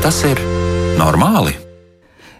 [0.00, 0.38] Tas ir
[0.96, 1.59] normāli?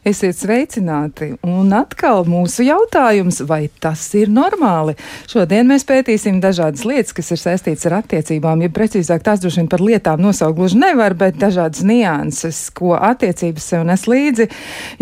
[0.01, 1.35] Esiet sveicināti!
[1.45, 4.95] Un atkal mūsu jautājums, vai tas ir normāli?
[5.29, 9.69] Šodien mēs pētīsim dažādas lietas, kas ir saistītas ar attiecībām, ja precīzāk tās droši vien
[9.69, 14.47] par lietām nosaukt gluži nevar, bet dažādas nianses, ko attiecības sev nes līdzi.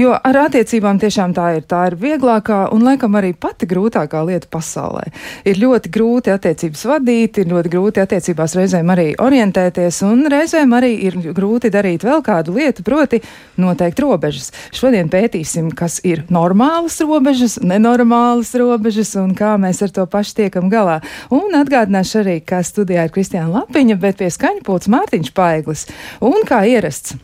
[0.02, 4.50] Jo ar attiecībām tiešām tā ir, tā ir vieglākā un laikam arī pati grūtākā lieta
[4.50, 5.06] pasaulē.
[5.46, 10.92] Ir ļoti grūti attiecības vadīt, ir ļoti grūti attiecībās reizēm arī orientēties, un reizēm arī
[11.06, 13.22] ir grūti darīt vēl kādu lietu, proti
[13.62, 14.50] noteikt robežas.
[14.74, 20.32] Šo Šodien pētīsim, kas ir normālas robežas, nenormālas robežas un kā mēs ar to paši
[20.38, 20.94] tiekam galā.
[21.28, 25.84] Un atgādināšu arī, ka studijā ir Kristiāna Lapiņa, bet pie skaņpults Mārtiņš Paiglis.
[26.24, 27.18] Un kā ierasts.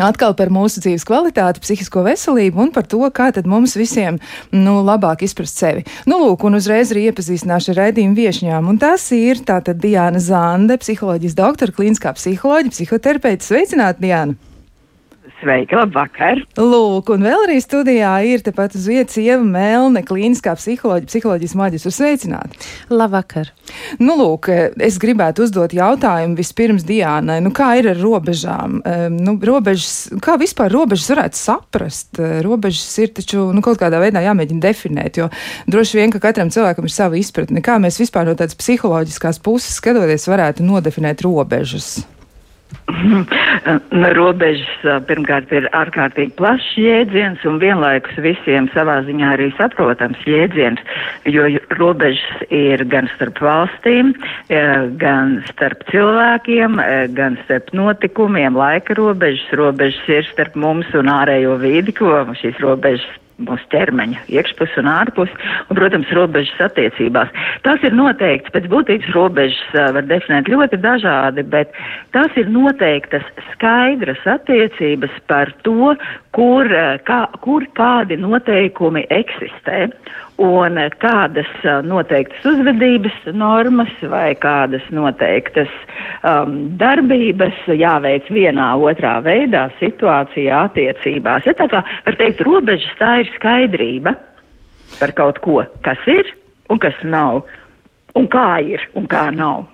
[0.00, 4.16] Atkal par mūsu dzīves kvalitāti, psihisko veselību un par to, kā tad mums visiem
[4.56, 5.84] nu, labāk izprast sevi.
[6.08, 8.72] Nu, lūk, un uzreiz arī iepazīstināšu ar raidījumu viešņām.
[8.72, 13.52] Un tas ir tātad Diana Zande, psiholoģijas doktora, klīniskā psiholoģija, psihoterapeita.
[13.52, 14.45] Sveicināti, Diana!
[15.36, 16.38] Sveika, labvakar!
[16.56, 21.92] Lūk, un vēl arī studijā ir tepat uz vietas Ieva Melne, klīniskā psiholoģija, psiholoģijas maģistra.
[21.92, 22.70] Sveicināti!
[22.88, 23.50] Labvakar!
[24.00, 24.48] Nu, lūk,
[24.80, 27.42] es gribētu uzdot jautājumu vispirms Diānai.
[27.44, 28.80] Nu, kā ir ar robežām?
[29.12, 32.16] Nu, robežas, kā vispār robežas varētu saprast?
[32.46, 35.28] Robežas ir taču nu, kaut kādā veidā jāmēģina definēt, jo
[35.68, 37.60] droši vien, ka katram cilvēkam ir sava izpratne.
[37.60, 41.98] Kā mēs vispār no tādas psiholoģiskās puses skatoties varētu nodefinēt robežas?
[44.18, 50.80] Robežas pirmkārt ir ārkārtīgi plašs jēdziens un vienlaikus visiem savā ziņā arī saprotams jēdziens,
[51.30, 51.46] jo
[51.78, 54.14] robežas ir gan starp valstīm,
[55.02, 56.80] gan starp cilvēkiem,
[57.18, 63.06] gan starp notikumiem, laika robežas, robežas ir starp mums un ārējo vidi, ko šīs robežas
[63.42, 65.32] mūsu ķermeņa iekšpus un ārpus,
[65.68, 67.32] un, protams, robežas attiecībās.
[67.66, 71.74] Tas ir noteikts, pēc būtības robežas var definēt ļoti dažādi, bet
[72.16, 75.94] tas ir noteiktas skaidras attiecības par to,
[76.36, 76.72] kur,
[77.08, 79.86] kā, kur kādi noteikumi eksistē
[80.42, 81.48] un kādas
[81.86, 85.72] noteiktas uzvedības normas vai kādas noteiktas
[86.22, 91.48] um, darbības jāveic vienā, otrā veidā, situācijā, attiecībās.
[91.48, 94.16] Ja tā kā var teikt, robežas tā ir skaidrība
[95.00, 96.28] par kaut ko, kas ir
[96.70, 97.44] un kas nav
[98.16, 99.66] un kā ir un kā nav.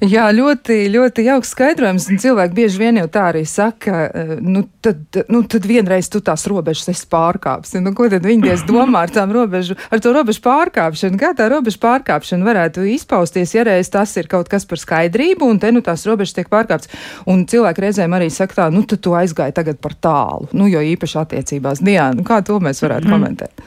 [0.00, 2.08] Jā, ļoti, ļoti jauks skaidrojums.
[2.22, 6.46] Cilvēki bieži vien jau tā arī saka, eh, nu tad, nu, tad vienreiz tu tās
[6.50, 7.82] robežas esi pārkāpsi.
[7.84, 11.20] Nu, ko tad viņi diez domā ar, robežu, ar to robežu pārkāpšanu?
[11.20, 15.60] Kā tā robežu pārkāpšana varētu izpausties, ja reiz tas ir kaut kas par skaidrību un
[15.60, 16.90] te nu tās robežas tiek pārkāptas?
[17.28, 20.48] Un cilvēki reizēm arī saka tā, nu tad tu aizgāji tagad par tālu.
[20.56, 21.84] Nu, jo īpaši attiecībās.
[21.84, 23.12] Diana, nu, kā to mēs varētu mm.
[23.12, 23.64] komentēt?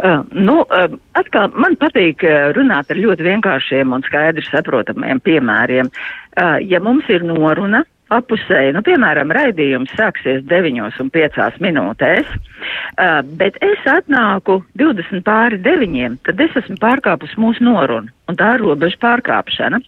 [0.00, 0.88] Uh, nu, uh,
[1.18, 2.24] atkal man patīk
[2.56, 5.90] runāt ar ļoti vienkāršiem un skaidri saprotamiem piemēriem.
[5.90, 13.20] Uh, ja mums ir noruna, apusēji, nu, piemēram, raidījums sāksies 9 un 5 minūtēs, uh,
[13.38, 18.64] bet es atnāku 20 pāri 9, tad es esmu pārkāpus mūsu norunu, un tā ir
[18.64, 19.82] robeža pārkāpšana.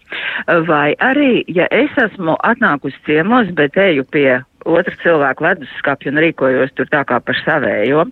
[0.69, 6.75] Vai arī, ja es esmu atnākusi ciemos, bet eju pie otru cilvēku leduskapju un rīkojos
[6.79, 8.07] tur tā kā par savējo.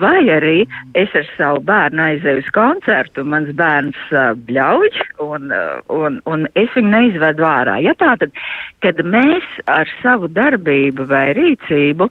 [0.00, 0.56] Vai arī
[0.98, 4.00] es ar savu bērnu aizēju uz koncertu, mans bērns
[4.48, 4.90] bļauj
[5.24, 5.54] un,
[5.92, 7.78] un, un es viņu neizvedu ārā.
[7.84, 8.34] Ja tā tad,
[8.84, 12.10] kad mēs ar savu darbību vai rīcību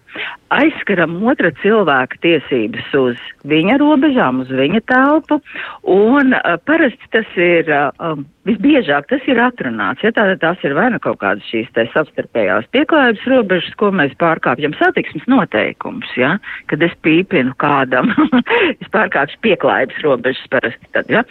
[0.53, 5.39] aizskaram otra cilvēka tiesības uz viņa robežām, uz viņa telpu,
[5.89, 10.89] un uh, parasti tas ir, uh, visbiežāk tas ir atrunāts, ja tātad tās ir vai
[10.93, 16.35] nu kaut kādas šīs te savstarpējās pieklājības robežas, ko mēs pārkāpjam, satiksmes noteikums, ja,
[16.71, 18.13] kad es pīpinu kādam,
[18.81, 21.25] es pārkāpšu pieklājības robežas parasti tad, ja,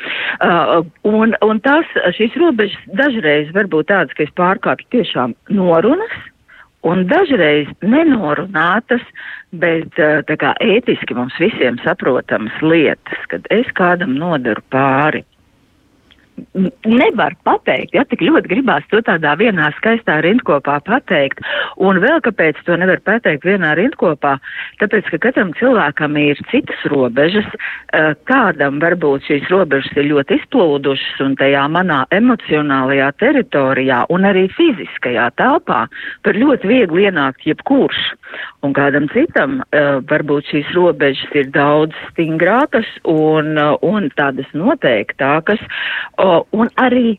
[0.44, 1.88] uh, un, un tās,
[2.18, 6.20] šīs robežas dažreiz var būt tādas, ka es pārkāpju tiešām norunas,
[6.88, 9.02] un dažreiz nenorunātas,
[9.52, 15.24] bet tā kā ētiski mums visiem saprotamas lietas, kad es kādam nodaru pāri
[16.88, 21.42] nevar pateikt, ja tik ļoti gribās to tādā vienā skaistā rindkopā pateikt.
[21.76, 24.36] Un vēl kāpēc to nevar pateikt vienā rindkopā?
[24.82, 27.48] Tāpēc, ka katram cilvēkam ir citas robežas,
[27.92, 34.48] eh, kādam varbūt šīs robežas ir ļoti izplūdušas un tajā manā emocionālajā teritorijā un arī
[34.52, 35.86] fiziskajā telpā
[36.24, 38.02] var ļoti viegli ienākt jebkurš.
[38.62, 45.62] Un kādam citam uh, varbūt šīs robežas ir daudz stingrākas un, uh, un tādas noteiktākas,
[46.18, 47.18] uh, un arī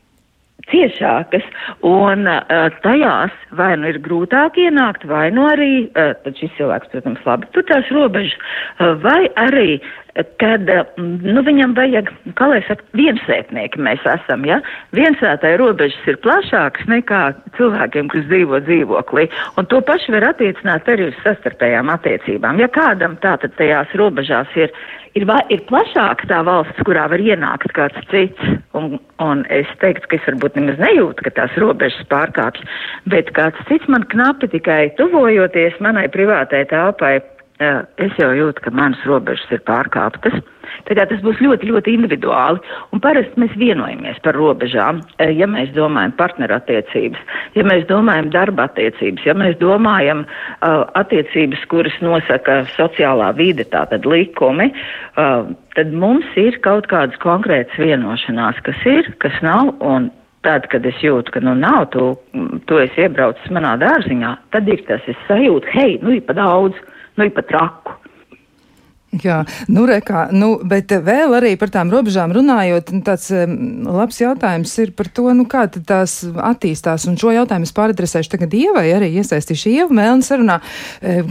[0.72, 1.44] ciešākas,
[1.84, 6.92] un uh, tajās vai nu ir grūtāk ienākt, vai nu arī, uh, tad šis cilvēks,
[6.94, 8.38] protams, labi tur tās robežas,
[8.80, 9.82] uh, vai arī
[10.14, 14.60] kad nu, viņam vajag, kā lai saka, viensētnieki mēs esam, ja?
[14.94, 17.22] Viensētāji robežas ir plašākas nekā
[17.58, 19.28] cilvēkiem, kas dzīvo dzīvoklī,
[19.58, 22.62] un to pašu var attiecināt arī uz sastarpējām attiecībām.
[22.62, 24.70] Ja kādam tātad tajās robežās ir,
[25.18, 30.22] ir, ir plašāka tā valsts, kurā var ienākt kāds cits, un, un es teiktu, ka
[30.22, 35.82] es varbūt nemaz nejūtu, ka tās robežas pārkāpjas, bet kāds cits man knapi tikai tuvojoties
[35.82, 37.18] manai privātai telpai
[37.62, 40.40] es jau jūtu, ka manas robežas ir pārkāptas.
[40.88, 42.62] Tagad tas būs ļoti, ļoti individuāli.
[42.96, 45.02] Un parasti mēs vienojamies par robežām.
[45.22, 47.22] Ja mēs domājam partnerattiecības,
[47.58, 54.08] ja mēs domājam darba attiecības, ja mēs domājam uh, attiecības, kuras nosaka sociālā vide, tātad
[54.10, 55.46] likumi, uh,
[55.78, 59.76] tad mums ir kaut kādas konkrētas vienošanās, kas ir, kas nav.
[60.44, 62.10] Tad, kad es jūtu, ka nu nav, tu,
[62.68, 66.76] tu esi iebraucis manā dārziņā, tad ir tas, es sajūtu, hei, nu ir pa daudz.
[67.14, 68.03] Uh, nu, ir pat traku.
[69.22, 74.72] Jā, nu, rekā, nu, bet vēl arī par tām robežām runājot, nu, tāds labs jautājums
[74.82, 79.12] ir par to, nu, kā tās attīstās, un šo jautājumu es pāradresēšu tagad Ievai, arī
[79.22, 80.56] iesaistīšu Ievu Melnu sarunā,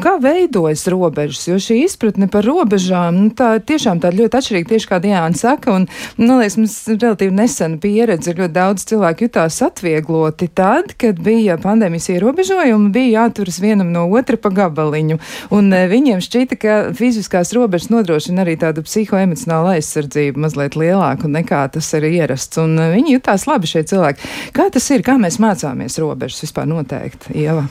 [0.03, 4.91] kā veidojas robežas, jo šī izpratne par robežām, nu, tā tiešām tāda ļoti atšķirīga, tieši
[4.93, 5.89] kā Diāna saka, un,
[6.23, 12.13] nu, liekas, mums relatīvi nesena pieredze, ļoti daudz cilvēku jutās atviegloti tad, kad bija pandēmijas
[12.15, 15.19] ierobežojumi, bija jāturas vienam no otra pa gabaliņu,
[15.59, 21.63] un viņiem šķita, ka fiziskās robežas robežas nodrošina arī tādu psihoemocionālu aizsardzību mazliet lielāku nekā
[21.73, 22.59] tas ir ierasts.
[22.61, 24.29] Un eh, viņi jutās labi šie cilvēki.
[24.53, 25.05] Kā tas ir?
[25.07, 27.65] Kā mēs mācāmies robežas vispār noteikti, Ieva?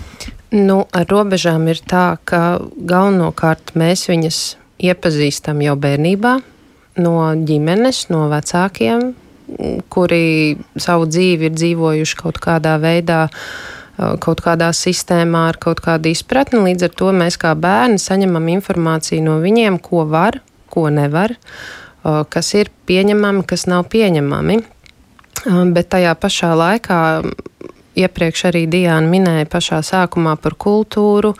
[0.51, 4.39] Nu, ar robežām ir tā, ka galvenokārt mēs viņas
[4.81, 6.39] iepazīstam jau bērnībā
[7.06, 7.13] no
[7.45, 9.12] ģimenes, no vecākiem,
[9.94, 10.25] kuri
[10.81, 13.45] savu dzīvi ir dzīvojuši kaut kādā veidā uh,
[14.21, 16.62] kaut kādā sistēmā ar kaut kādu izpratni.
[16.71, 20.39] Līdz ar to mēs kā bērni saņemam informāciju no viņiem, ko var,
[20.71, 21.36] ko nevar,
[22.01, 24.62] kas ir pieņemami, kas nav pieņemami.
[25.75, 27.01] Bet tajā pašā laikā
[27.98, 31.33] iepriekš arī Diana minēja pašā sākumā par kultūru,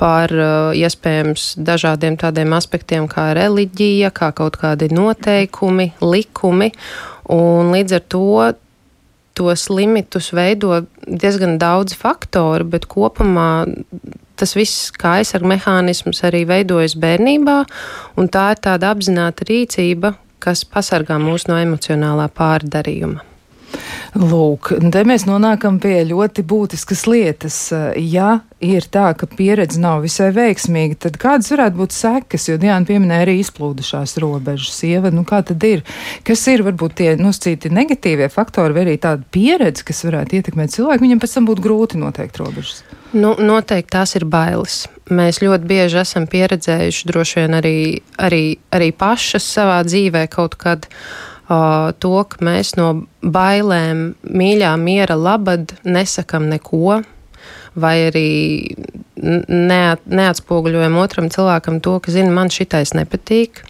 [0.00, 0.32] par
[0.74, 6.72] iespējams dažādiem tādiem aspektiem kā reliģija, kā kaut kādi noteikumi, likumi.
[7.30, 8.26] Un līdz ar to
[9.38, 13.64] tos limitus veido diezgan daudz faktoru, bet kopumā
[14.36, 17.58] tas viss kā aizsarga mehānisms arī veidojas bērnībā,
[18.18, 23.31] un tā ir tāda apzināta rīcība, kas pasargā mūs no emocionālā pārdarījuma.
[24.12, 27.56] Lūk, te mēs nonākam pie ļoti būtiskas lietas.
[27.96, 32.44] Ja ir tā, ka pieredze nav visai veiksmīga, tad kādas varētu būt sekas?
[32.50, 34.76] Jo Diana pieminēja arī izplūdušās robežas.
[34.82, 35.80] Sieva, nu kā tad ir?
[36.28, 41.06] Kas ir varbūt tie nosacīti negatīvie faktori vai arī tāda pieredze, kas varētu ietekmēt cilvēku?
[41.06, 42.84] Viņam pēc tam būtu grūti noteikt robežas.
[43.16, 44.84] Nu, noteikti tās ir bailes.
[45.12, 47.76] Mēs ļoti bieži esam pieredzējuši, droši vien arī,
[48.20, 51.31] arī, arī pašas savā dzīvē kaut kad uh,
[52.02, 52.88] to, ka mēs no
[53.22, 57.00] bailēm, mīļā miera labad nesakam neko,
[57.74, 58.30] vai arī
[59.22, 63.62] neat, neatspoguļojam otram cilvēkam to, ka, zina, man šitais nepatīk,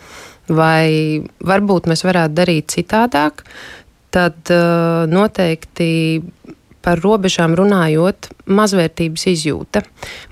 [0.50, 3.44] vai varbūt mēs varētu darīt citādāk,
[4.12, 5.92] tad uh, noteikti
[6.82, 9.84] par robežām runājot, mazvērtības izjūta.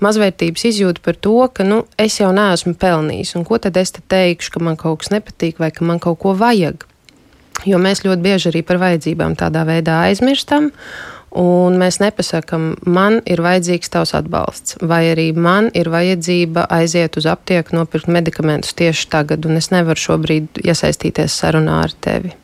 [0.03, 4.03] Mazvērtības izjūta par to, ka nu, es jau neesmu pelnījis, un ko tad es te
[4.11, 6.83] teikšu, ka man kaut kas nepatīk vai ka man kaut ko vajag.
[7.67, 10.71] Jo mēs ļoti bieži arī par vajadzībām tādā veidā aizmirstam.
[11.31, 17.29] Un mēs nepasakām, man ir vajadzīgs tavs atbalsts, vai arī man ir vajadzība aiziet uz
[17.31, 22.35] aptieku, nopirkt medikamentus tieši tagad, un es nevaru šobrīd iesaistīties sarunā ar tevi.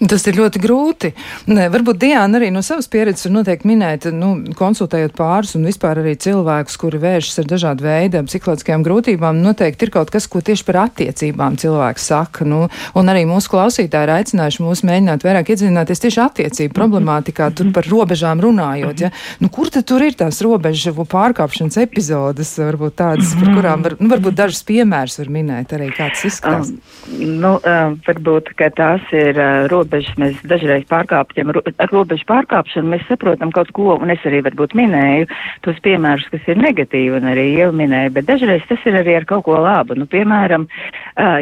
[0.00, 1.10] Tas ir ļoti grūti.
[1.52, 5.98] Ne, varbūt Diana arī no savas pieredzes var noteikti minēt, nu, konsultējot pāris un vispār
[6.00, 9.42] arī cilvēkus, kuri vēršas ar dažādu veidu psiholoģiskajām grūtībām.
[9.44, 12.46] Noteikti ir kaut kas, ko tieši par attiecībām cilvēks saka.
[12.48, 12.62] Nu,
[12.96, 17.84] un arī mūsu klausītāji ir aicinājuši mūs mēģināt vairāk iedziļināties tieši attiecību problemātikā, tur par
[17.92, 19.04] robežām runājot.
[19.04, 19.12] Ja?
[19.44, 24.08] Nu, kur tad tur ir tās robežu pārkāpšanas epizodes, varbūt tādas, par kurām var, nu,
[24.14, 26.72] varbūt dažas piemērs var minēt arī kāds izskatās?
[26.72, 32.26] Um, nu, um, varbūt, ka tās ir uh, robežas robežas mēs dažreiz pārkāpjam, ar robežu
[32.28, 35.26] pārkāpšanu mēs saprotam kaut ko, un es arī varbūt minēju
[35.66, 39.26] tos piemērus, kas ir negatīvi, un arī jau minēju, bet dažreiz tas ir arī ar
[39.26, 39.96] kaut ko labu.
[39.98, 40.68] Nu, piemēram,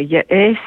[0.09, 0.65] ja es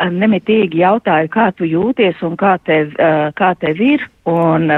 [0.00, 2.96] nemitīgi jautāju, kā tu jūties un kā tev,
[3.36, 4.72] kā tev ir, un,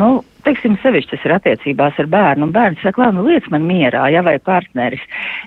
[0.00, 0.12] nu,
[0.44, 4.22] teiksim, sevišķi tas ir attiecībās ar bērnu, un bērns saka, nu, liec man mierā, ja
[4.26, 5.02] vai partneris.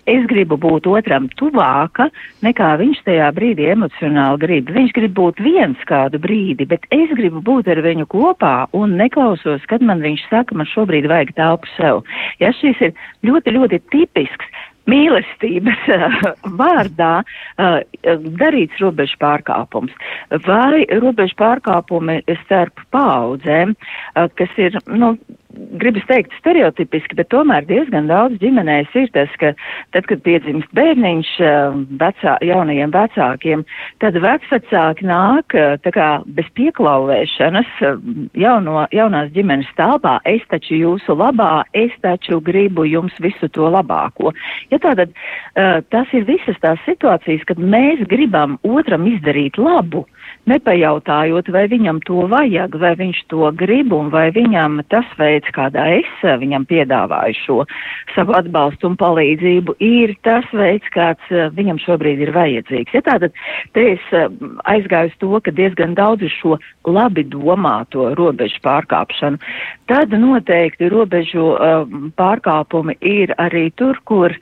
[0.10, 2.10] Es gribu būt otram tuvāka,
[2.46, 4.74] nekā viņš tajā brīdī emocionāli grib.
[4.76, 9.66] Viņš grib būt viens kādu brīdi, bet es gribu būt ar viņu kopā un neklausos,
[9.72, 12.04] kad man viņš saka, man šobrīd vajag telpu sev.
[12.44, 12.94] Ja šis ir
[13.26, 14.52] ļoti, ļoti tipisks
[14.90, 16.18] mīlestības uh,
[16.60, 17.80] vārdā uh,
[18.42, 19.94] darīts robežu pārkāpums.
[20.48, 25.16] Vai robežu pārkāpumi starp paudzēm, uh, kas ir, nu,
[25.54, 29.54] gribas teikt stereotipiski, bet tomēr diezgan daudz ģimenēs ir tas, ka
[29.96, 33.66] tad, kad piedzimst bērniņš eh, vecā, jaunajiem vecākiem,
[34.04, 36.08] tad vecvecāki nāk eh, tā kā
[36.38, 38.02] bez pieklauvēšanas eh,
[38.44, 44.34] jauno, jaunās ģimenes telpā, es taču jūsu labā, es taču gribu jums visu to labāko.
[44.74, 45.14] Ja tātad
[45.94, 50.04] tas ir visas tās situācijas, kad mēs gribam otram izdarīt labu,
[50.50, 55.86] nepajautājot, vai viņam to vajag, vai viņš to grib un vai viņam tas veids, kādā
[56.00, 57.58] es viņam piedāvāju šo
[58.16, 62.96] savu atbalstu un palīdzību, ir tas veids, kāds eh, viņam šobrīd ir vajadzīgs.
[62.98, 63.36] Ja tātad
[63.78, 64.28] te es eh,
[64.70, 66.58] aizgāju uz to, ka diezgan daudz ir šo
[66.88, 69.40] labi domāto robežu pārkāpšanu,
[69.88, 74.34] tad noteikti robežu um, pārkāpumi ir arī tur, kur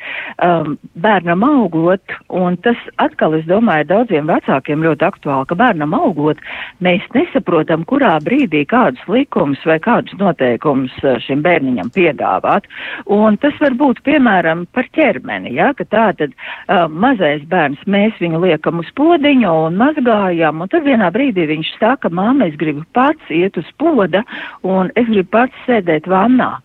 [0.41, 6.00] um, bērnam augot, un tas atkal, es domāju, daudziem vecākiem ļoti aktuāli, ka bērnam bērnam
[6.00, 6.38] augot,
[6.82, 12.68] mēs nesaprotam, kurā brīdī kādus likumus vai kādus noteikumus eh, šim bērniņam piedāvāt.
[13.08, 18.14] Un tas var būt, piemēram, par ķermeni, ja, ka tā tad uh, mazais bērns, mēs
[18.20, 22.84] viņu liekam uz podiņu un mazgājam, un tad vienā brīdī viņš saka, māma, es gribu
[22.94, 24.24] pats iet uz poda,
[24.64, 26.58] un es gribu pats sēdēt vannā.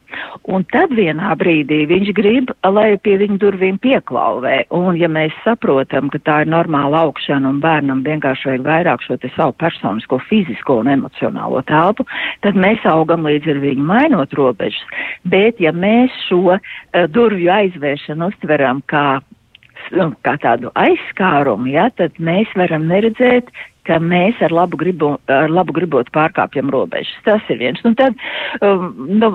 [0.52, 4.66] Un tad vienā brīdī viņš grib, lai pie viņa durvīm pieklauvē.
[4.76, 9.18] Un ja mēs saprotam, ka tā ir normāla augšana un bērnam vienkārši vajag vairāk šo
[9.23, 12.06] te savu personisko, fizisko un emocionālo telpu,
[12.46, 14.82] tad mēs augam līdz ar viņu mainot robežas.
[15.25, 16.61] Bet ja mēs šo uh,
[17.12, 19.06] durvju aizvēršanu uztveram kā
[20.25, 23.50] kā tādu aizskārumu, ja, tad mēs varam neredzēt,
[23.87, 27.14] ka mēs ar labu, gribu, ar labu gribot pārkāpjam robežas.
[27.25, 27.82] Tas ir viens.
[27.85, 28.16] Un tad,
[28.61, 29.30] um, nu,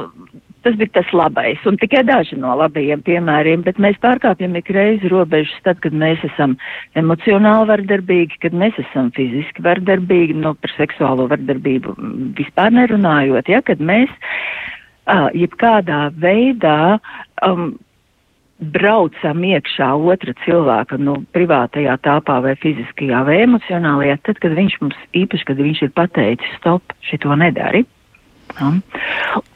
[0.62, 5.10] Tas bija tas labais, un tikai daži no labajiem piemēriem, bet mēs pārkāpjam ik reizi
[5.10, 6.54] robežas tad, kad mēs esam
[7.02, 11.96] emocionāli vardarbīgi, kad mēs esam fiziski vardarbīgi, nu, par seksuālo vardarbību
[12.38, 17.00] vispār nerunājot, ja, kad mēs uh, jebkādā veidā
[17.48, 17.72] um,
[18.62, 25.02] braucam iekšā otra cilvēka nu, privātajā tāpā vai fiziskajā vai emocionālajā, tad, kad viņš mums
[25.24, 27.82] īpaši, kad viņš ir pateicis, stop, šito nedari.
[28.60, 28.72] Ja?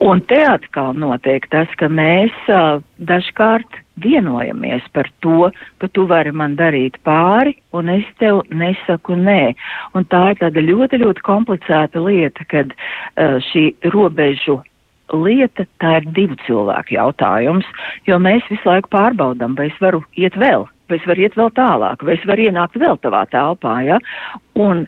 [0.03, 5.49] Un te atkal notiek tas, ka mēs uh, dažkārt vienojamies par to,
[5.79, 9.55] ka tu vari man darīt pāri, un es tev nesaku nē.
[9.95, 14.61] Un tā ir tāda ļoti, ļoti komplicēta lieta, kad uh, šī robežu
[15.13, 17.67] lieta, tā ir divu cilvēku jautājums,
[18.09, 21.51] jo mēs visu laiku pārbaudam, vai es varu iet vēl, vai es varu iet vēl
[21.57, 23.99] tālāk, vai es varu ienākt vēl tavā telpā, ja?
[24.57, 24.85] Un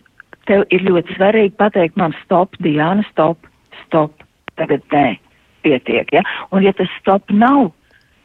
[0.49, 3.37] tev ir ļoti svarīgi pateikt man stop, Diana, stop,
[3.85, 4.23] stop,
[4.59, 5.17] tagad nē,
[5.65, 6.13] pietiek.
[6.13, 6.23] Ja?
[6.51, 7.71] Un ja tas stop nav,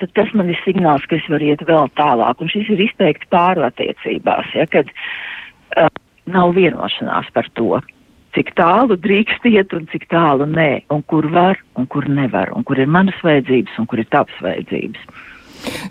[0.02, 2.42] tad tas man ir signāls, ka es varu iet vēl tālāk.
[2.42, 4.68] Un šis ir izteikti pārattiecībās, ja?
[4.70, 4.90] kad
[5.76, 5.90] uh,
[6.30, 7.80] nav vienošanās par to.
[8.32, 12.64] Cik tālu drīkst iet un cik tālu nē, un kur var un kur nevar, un
[12.64, 15.02] kur ir manas vajadzības un kur ir tavas vajadzības.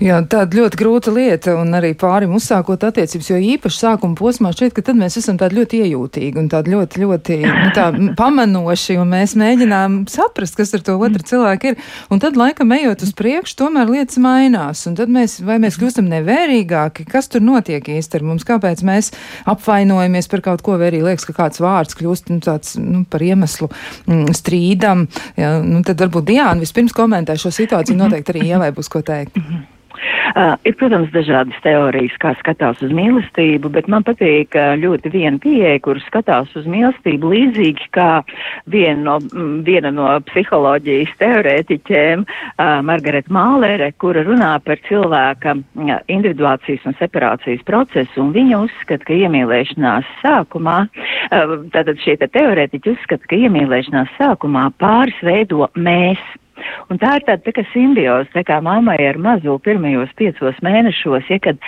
[0.01, 4.73] Jā, tāda ļoti grūta lieta, un arī pārim uzsākot attiecības, jo īpaši sākuma posmā šķiet,
[4.73, 7.85] ka tad mēs esam tādi ļoti iejūtīgi un tādi ļoti, ļoti nu, tā,
[8.17, 11.77] pamanoši, un mēs mēģinām saprast, kas ar to otru cilvēku ir.
[12.11, 16.09] Un tad, laikam, ejot uz priekšu, tomēr lietas mainās, un tad mēs, vai mēs kļūstam
[16.11, 19.11] nevērīgāki, kas tur notiek īsti ar mums, kāpēc mēs
[19.53, 23.21] apvainojamies par kaut ko, vai arī liekas, ka kāds vārds kļūst nu, tāds, nu, par
[23.25, 25.05] iemeslu mm, strīdam.
[25.37, 29.37] Jā, nu, tad varbūt Diāna vispirms komentē šo situāciju, noteikti arī Ievai būs ko teikt.
[30.31, 35.37] Uh, ir, protams, dažādas teorijas, kā skatās uz mīlestību, bet man patīk uh, ļoti viena
[35.41, 38.09] pieeja, kur skatās uz mīlestību līdzīgi kā
[38.71, 45.95] viena no, mm, viena no psiholoģijas teorētiķiem, uh, Margareta Mālere, kura runā par cilvēka uh,
[46.11, 52.95] individuācijas un separācijas procesu, un viņa uzskata, ka iemīlēšanās sākumā, uh, tātad šie te teorētiķi
[52.95, 56.21] uzskata, ka iemīlēšanās sākumā pāris veido mēs
[56.91, 61.29] Un tā ir tāda tā kā simbioze, tā kā mammai ar mazu pirmajos piecos mēnešos,
[61.31, 61.59] ja kad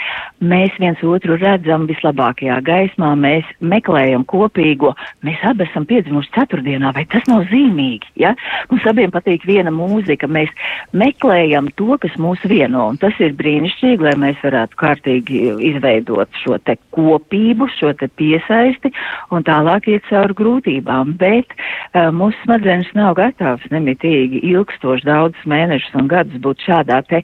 [0.43, 4.93] mēs viens otru redzam vislabākajā gaismā, mēs meklējam kopīgo,
[5.25, 8.33] mēs abi esam piedzimuši ceturtdienā, vai tas nav zīmīgi, ja?
[8.71, 10.51] Mums abiem patīk viena mūzika, mēs
[10.95, 16.59] meklējam to, kas mūs vieno, un tas ir brīnišķīgi, lai mēs varētu kārtīgi izveidot šo
[16.65, 18.93] te kopību, šo te piesaisti
[19.33, 25.45] un tālāk iet cauri grūtībām, bet uh, mūsu smadzenes nav gatavs nemitīgi ilgst ilgstoši daudzus
[25.47, 27.23] mēnešus un gadus būt šādā te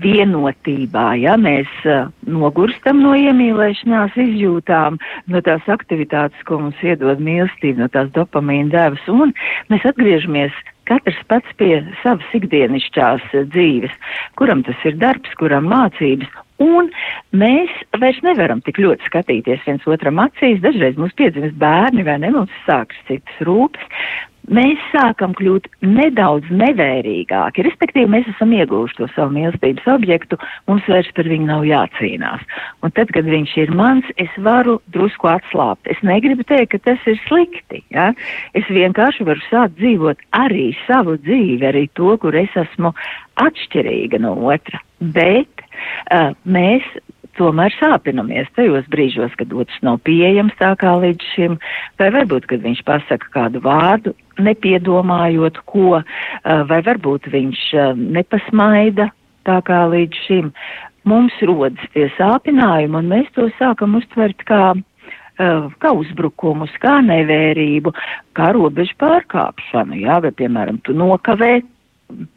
[0.00, 1.36] vienotībā, ja?
[1.40, 8.10] Mēs uh, nogurstam no iemīlēšanās izjūtām, no tās aktivitātes, ko mums iedod mīlestība, no tās
[8.12, 9.32] dopamīna devas, un
[9.72, 10.52] mēs atgriežamies
[10.88, 13.96] katrs pats pie savas ikdienišķās dzīves,
[14.36, 16.28] kuram tas ir darbs, kuram mācības,
[16.58, 16.88] Un
[17.38, 17.70] mēs
[18.02, 20.58] vairs nevaram tik ļoti skatīties viens otram acīs.
[20.58, 23.86] Dažreiz mums piedzimst bērni vai ne, mums sākas citas rūpes
[24.54, 30.38] mēs sākam kļūt nedaudz nevērīgāki, respektīvi mēs esam ieguvuši to savu mīlestības objektu,
[30.70, 32.44] mums vairs par viņu nav jācīnās.
[32.84, 35.88] Un tad, kad viņš ir mans, es varu drusku atslābt.
[35.90, 37.82] Es negribu teikt, ka tas ir slikti.
[37.94, 38.10] Ja?
[38.58, 42.94] Es vienkārši varu sākt dzīvot arī savu dzīvi, arī to, kur es esmu
[43.42, 44.82] atšķirīga no otra.
[44.98, 46.86] Bet uh, mēs
[47.38, 51.58] tomēr sāpinamies tajos brīžos, kad otrs nav pieejams tā kā līdz šim,
[52.00, 54.14] vai varbūt, kad viņš pasaka kādu vārdu,
[54.44, 56.02] nepiedomājot ko,
[56.44, 57.64] vai varbūt viņš
[57.98, 59.10] nepasmaida
[59.48, 60.52] tā kā līdz šim.
[61.08, 64.74] Mums rodas tie sāpinājumi, un mēs to sākam uztvert kā
[65.38, 67.92] kā uzbrukumus, kā nevērību,
[68.34, 71.60] kā robežu pārkāpšanu, jā, vai, piemēram, tu nokavē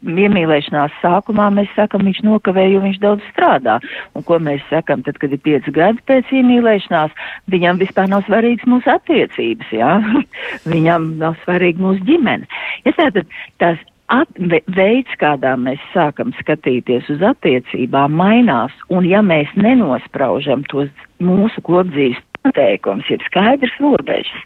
[0.02, 3.78] iemīlēšanās sākumā mēs sakam, viņš nokavēja, jo viņš daudz strādā.
[4.16, 7.14] Un ko mēs sakam, tad, kad ir pieci gadi pēc iemīlēšanās,
[7.52, 9.94] viņam vispār nav svarīgs mūsu attiecības, jā?
[10.72, 12.48] viņam nav svarīga mūsu ģimene.
[12.86, 13.80] Ja tātad tās
[14.12, 14.28] at,
[14.76, 22.20] veids, kādā mēs sākam skatīties uz attiecībām, mainās, un ja mēs nenospraužam tos mūsu kopdzīves
[22.44, 24.44] noteikums, ir skaidrs robežas,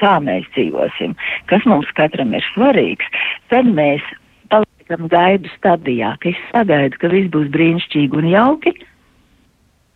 [0.00, 1.14] kā mēs dzīvosim,
[1.52, 3.06] kas mums katram ir svarīgs,
[3.52, 4.02] tad mēs
[4.90, 8.74] tam gaidu stadijā, ka es sagaidu, ka viss būs brīnišķīgi un jauki,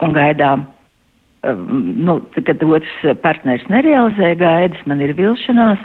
[0.04, 0.66] un gaidām,
[1.48, 1.64] um,
[2.08, 5.82] nu, kad otrs partners nerealizē gaidas, man ir vilšanās,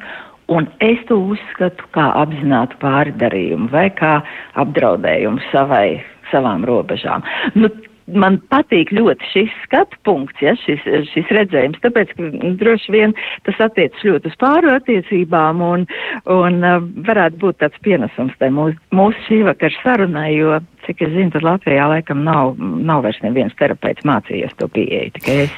[0.54, 4.18] un es to uzskatu kā apzinātu pārdarījumu vai kā
[4.60, 7.26] apdraudējumu savai, savām robežām.
[7.56, 7.72] Nu,
[8.08, 12.30] man patīk ļoti šis skatu punkts, ja, šis, šis redzējums, tāpēc, ka
[12.60, 13.16] droši vien
[13.48, 15.88] tas attiec ļoti uz pāru attiecībām un,
[16.32, 21.14] un uh, varētu būt tāds pienesums tai mūsu, mūsu šī vakar sarunai, jo Cik es
[21.14, 25.54] zinu, tad Latvijā laikam nav, nav vairs neviens terapeits mācījies to pieeju, tikai es.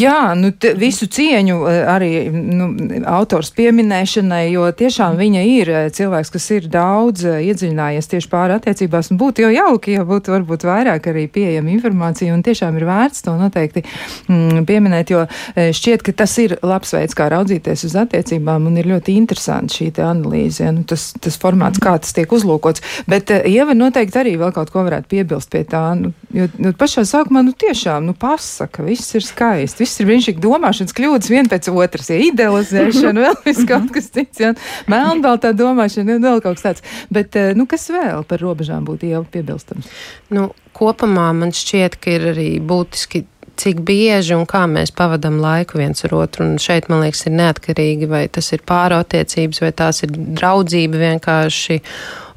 [0.00, 2.66] Jā, nu visu cieņu e, arī nu,
[3.10, 9.12] autors pieminēšanai, jo tiešām viņa ir e, cilvēks, kas ir daudz iedziļinājies tieši pāri attiecībās,
[9.14, 13.24] un būtu jau jauki, ja būtu varbūt vairāk arī pieejama informācija, un tiešām ir vērts
[13.26, 18.68] to noteikti mm, pieminēt, jo šķiet, ka tas ir labs veids, kā raudzīties uz attiecībām,
[18.70, 22.84] un ir ļoti interesanti šī analīze, ja, nu, tas, tas formāts, kā tas tiek uzlūkots.
[23.10, 25.82] Bet Ieva noteikti arī vēl kaut ko varētu piebilst pie tā.
[25.98, 30.42] Nu, jo, jo pašā sākumā, nu tiešām, nu pasaka, viss ir skaisti, viss ir brīnišķīgi
[30.42, 34.52] domāšanas kļūdas vien pēc otras, ja idealizēšana, vēl viss kaut kas cits, ja
[34.90, 36.86] melnbaltā domāšana, vēl kaut kas tāds.
[37.12, 39.90] Bet, eh, nu, kas vēl par robežām būtu jau piebilstams?
[40.34, 43.24] Nu, kopumā man šķiet, ka ir arī būtiski
[43.56, 46.44] cik bieži un kā mēs pavadām laiku viens ar otru.
[46.46, 51.80] Un šeit, man liekas, ir neatkarīgi, vai tas ir pārattiecības, vai tās ir draudzība vienkārši.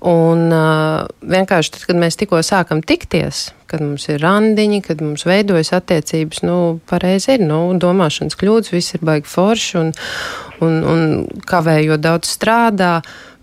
[0.10, 5.26] Un uh, vienkārši tad, kad mēs tikko sākam tikties, kad mums ir randiņi, kad mums
[5.28, 6.56] veidojas attiecības, nu,
[6.88, 9.92] pareizi ir, nu, domāšanas kļūdas, viss ir baigi forši un,
[10.64, 11.04] un, un
[11.52, 12.94] kavējot daudz strādā,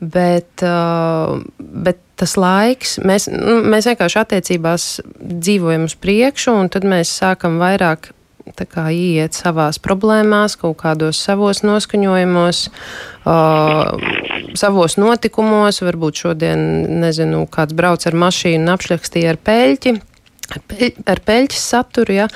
[0.01, 6.87] bet, uh, bet tas laiks, mēs, nu, mēs vienkārši attiecībās dzīvojam uz priekšu, un tad
[6.89, 8.11] mēs sākam vairāk
[8.55, 12.63] kā, iet savās problēmās, kaut kādos savos noskaņojumos,
[13.27, 13.97] uh,
[14.55, 15.83] savos notikumos.
[15.83, 16.61] Varbūt šodien,
[17.03, 19.97] nezinu, kāds brauc ar mašīnu un apšļakstīja ar peļķi.
[20.47, 22.27] Ar, peļ, ar peļķes saturu, ja,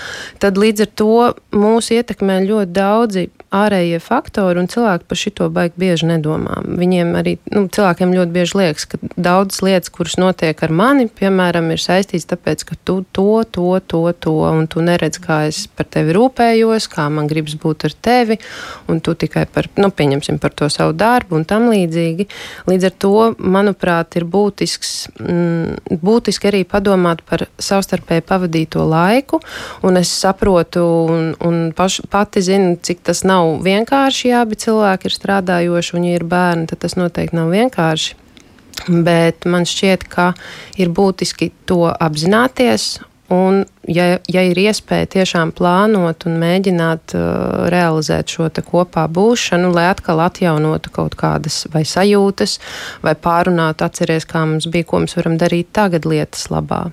[0.42, 1.18] tad līdz ar to
[1.54, 6.60] mūs ietekmē ļoti daudzi ārējie faktori, un cilvēki par šito baigi bieži nedomā.
[6.78, 11.72] Viņiem arī, nu, cilvēkiem ļoti bieži liekas, ka daudzas lietas, kuras notiek ar mani, piemēram,
[11.74, 15.88] ir saistīts tāpēc, ka tu to, to, to, to, un tu neredz, kā es par
[15.90, 18.38] tevi rūpējos, kā man gribas būt ar tevi,
[18.90, 22.28] un tu tikai par, nu, pieņemsim par to savu darbu un tam līdzīgi.
[22.70, 29.42] Līdz ar to, manuprāt, ir būtisks, mm, būtiski arī padomāt par savstarpēji pavadīto laiku,
[29.82, 34.58] un es saprotu un, un paš, pati zinu, cik tas nav nav vienkārši, ja abi
[34.60, 38.18] cilvēki ir strādājoši un ja ir bērni, tad tas noteikti nav vienkārši.
[38.88, 40.32] Bet man šķiet, ka
[40.80, 43.00] ir būtiski to apzināties.
[43.30, 49.86] Un, ja, ja ir iespēja tiešām plānot un mēģināt uh, realizēt šo kopā būšanu, lai
[49.92, 52.58] atkal atjaunotu kaut kādas vai sajūtas,
[53.06, 56.88] vai pārunātu, atcerēties, kā mums bija, ko mēs varam darīt tagad lietas labā.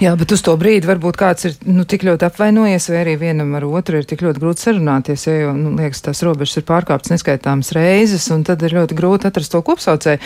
[0.00, 3.52] Jā, bet uz to brīdi varbūt kāds ir nu, tik ļoti apvainojies, vai arī vienam
[3.58, 7.12] ar otru ir tik ļoti grūti sarunāties, ja jau, nu, liekas, tās robežas ir pārkāptas
[7.14, 10.20] neskaitāmas reizes, un tad ir ļoti grūti atrast to kopsaucēju.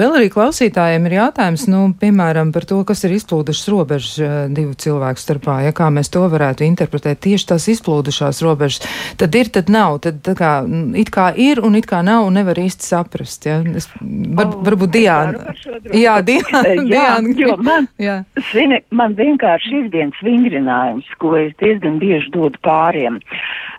[0.00, 4.76] Vēl arī klausītājiem ir jautājums, nu, piemēram, par to, kas ir izplūdušas robežas eh, divu
[4.76, 8.84] cilvēku starpā, ja kā mēs to varētu interpretēt tieši tās izplūdušās robežas.
[9.20, 10.52] Tad ir, tad nav, tad tā kā,
[11.00, 13.60] it kā ir un it kā nav, un nevar īsti saprast, ja.
[13.80, 15.54] Es, var, Oh, varbūt Diana.
[15.94, 16.62] Jā, Diana.
[16.74, 17.34] Jā, Diana.
[17.38, 18.20] jo man, Jā.
[18.50, 23.20] zini, man vienkārši ir viens vingrinājums, ko es diezgan bieži dodu pāriem.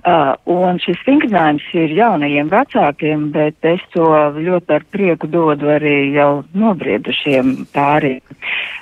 [0.01, 4.07] Uh, un šis vingrinājums ir jaunajiem vecākiem, bet es to
[4.39, 8.21] ļoti ar prieku dodu arī jau nobriedušiem pāriem.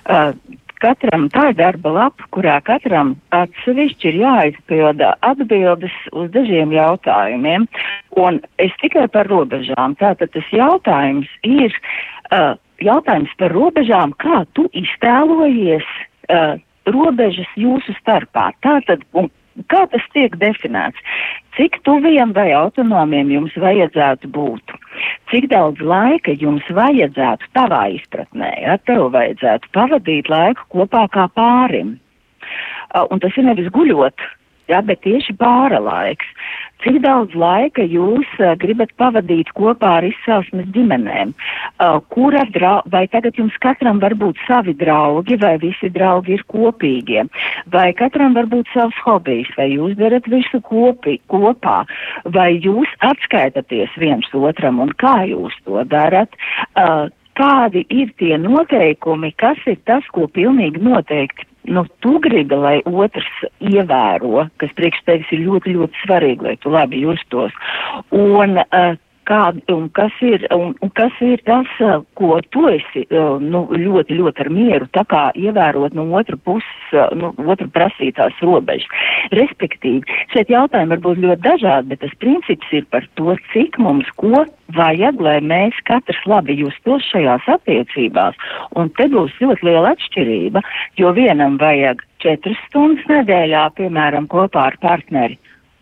[0.06, 0.34] Uh,
[0.80, 7.66] Katram tā ir darba lapa, kurā katram atsevišķi ir jāizpilda atbildes uz dažiem jautājumiem.
[8.16, 9.98] Un es tikai par robežām.
[10.00, 11.76] Tātad tas jautājums ir
[12.32, 15.90] uh, jautājums par robežām, kā tu iztēlojies
[16.30, 16.56] uh,
[16.90, 18.50] robežas jūsu starpā.
[18.66, 19.30] Tātad, un
[19.72, 21.00] kā tas tiek definēts?
[21.58, 24.76] Cik tuviem vai autonomiem jums vajadzētu būt?
[25.32, 31.98] Cik daudz laika jums vajadzētu tavā izpratnē, ja tev vajadzētu pavadīt laiku kopā kā pārim?
[32.90, 34.24] Uh, un tas ir nevis guļot,
[34.70, 36.28] ja, bet tieši pāra laiks.
[36.80, 41.34] Cik daudz laika jūs uh, gribat pavadīt kopā ar izcelsmes ģimenēm?
[41.36, 46.46] Uh, kura drau, vai tagad jums katram var būt savi draugi, vai visi draugi ir
[46.48, 47.26] kopīgie?
[47.74, 51.82] Vai katram var būt savs hobijs, vai jūs darat visu kopi, kopā?
[52.32, 56.32] Vai jūs atskaitaties viens otram un kā jūs to darat?
[56.80, 62.78] Uh, kādi ir tie noteikumi, kas ir tas, ko pilnīgi noteikti nu, tu gribi, lai
[62.86, 63.30] otrs
[63.62, 67.56] ievēro, kas priekš tevis ir ļoti, ļoti svarīgi, lai tu labi justos.
[68.16, 68.98] Un, uh,
[69.30, 69.42] kā,
[69.74, 74.18] un, kas ir, un, un kas ir tas, uh, ko tu esi uh, nu, ļoti,
[74.20, 78.90] ļoti ar mieru, tā kā ievērot no otra puses, uh, nu, otra prasītās robežas.
[79.36, 84.10] Respektīvi, šeit jautājumi var būt ļoti dažādi, bet tas princips ir par to, cik mums
[84.20, 88.38] ko vajag, lai mēs katrs labi justos šajās attiecībās.
[88.78, 90.64] Un te būs ļoti liela atšķirība,
[91.02, 95.40] jo vienam vajag četras stundas nedēļā, piemēram, kopā ar partneri.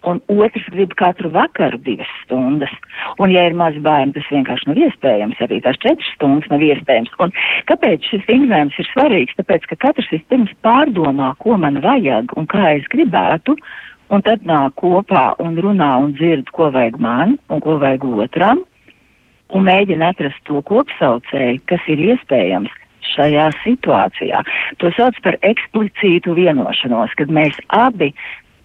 [0.07, 2.71] Un otrs grib katru vakaru divas stundas.
[3.19, 5.41] Un, ja ir mazi bērni, tas vienkārši nav iespējams.
[5.43, 7.11] Arī tās četras stundas nav iespējams.
[7.23, 7.33] Un
[7.71, 9.35] kāpēc šis vingrinājums ir svarīgs?
[9.41, 13.57] Tāpēc, ka katrs vispirms pārdomā, ko man vajag un kā es gribētu,
[14.13, 18.63] un tad nāk kopā un runā un dzird, ko vajag man un ko vajag otram
[19.55, 22.73] un mēģina atrast to kopsaucēju, kas ir iespējams
[23.13, 24.41] šajā situācijā.
[24.81, 28.11] To sauc par eksplicītu vienošanos, kad mēs abi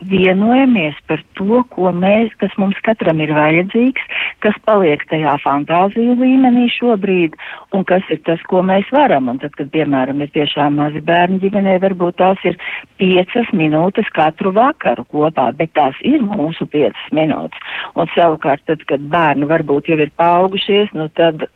[0.09, 4.05] vienojamies par to, ko mēs, kas mums katram ir vajadzīgs,
[4.45, 7.37] kas paliek tajā fantāziju līmenī šobrīd,
[7.77, 9.31] un kas ir tas, ko mēs varam.
[9.33, 12.59] Un tad, kad, piemēram, ir tiešām mazi bērni ģimenē, varbūt tās ir
[13.01, 17.75] piecas minūtes katru vakaru kopā, bet tās ir mūsu piecas minūtes.
[17.97, 21.47] Un savukārt, tad, kad bērni varbūt jau ir paaugušies, nu tad,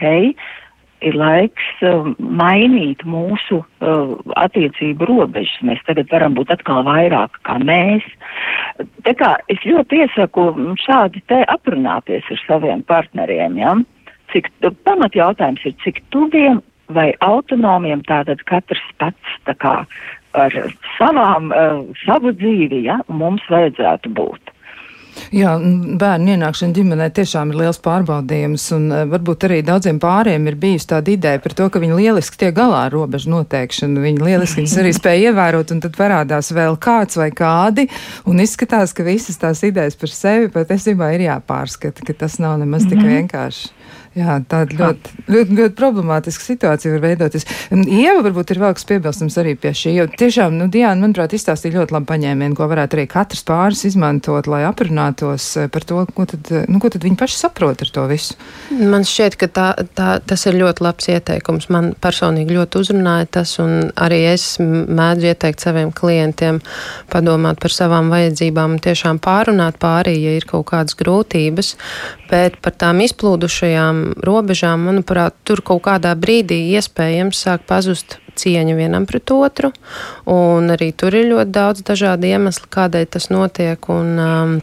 [0.00, 0.34] hei,
[1.04, 5.60] ir laiks uh, mainīt mūsu uh, attiecību robežas.
[5.66, 8.06] Mēs tagad varam būt atkal vairāk kā mēs.
[9.06, 10.48] Tā kā es ļoti iesaku
[10.84, 13.76] šādi te aprunāties ar saviem partneriem, ja?
[14.32, 14.50] Cik
[14.84, 16.60] pamat jautājums ir, cik tuviem
[16.92, 19.74] vai autonomiem tātad katrs pats tā kā
[20.36, 20.54] ar
[20.98, 24.52] savām, uh, savu dzīvi, ja, mums vajadzētu būt.
[25.34, 25.54] Jā,
[26.00, 30.88] bērnu ienākšana ģimenē tiešām ir liels pārbaudījums, un uh, varbūt arī daudziem pāriem ir bijusi
[30.92, 34.76] tāda ideja par to, ka viņi lieliski tiek galā ar robežu noteikšanu, viņi lieliski viņas
[34.82, 37.88] arī spēja ievērot, un tad parādās vēl kāds vai kādi,
[38.28, 42.88] un izskatās, ka visas tās idejas par sevi patiesībā ir jāpārskata, ka tas nav nemaz
[42.88, 43.08] tik Mhm.
[43.14, 43.68] vienkārši.
[44.18, 47.44] Jā, tāda ļoti, ļoti, ļoti problemātiska situācija var veidoties.
[47.70, 51.76] Ieva varbūt ir vēl kas piebilstams arī pie šī, jo tiešām, nu, Diana, manuprāt, izstāstīja
[51.76, 56.26] ļoti labu paņēmienu, ko varētu arī katrs pāris izmantot, lai aprunātos eh, par to, ko
[56.30, 58.34] tad, eh, nu, ko tad viņi paši saprot ar to visu.
[58.74, 61.68] Man šķiet, ka tā, tā, tas ir ļoti labs ieteikums.
[61.74, 66.58] Man personīgi ļoti uzrunāja tas, un arī es mēdzu ieteikt saviem klientiem
[67.12, 71.74] padomāt par savām vajadzībām un tiešām pārunāt pārī, ja ir kaut kādas grūtības.
[72.28, 79.06] Bet par tām izplūdušajām robežām, manuprāt, tur kaut kādā brīdī iespējams sāk pazust cieņa vienam
[79.08, 79.72] pret otru,
[80.74, 83.88] arī tur ir ļoti daudz dažādu iemeslu, kādēļ tas notiek.
[83.92, 84.58] Un, um,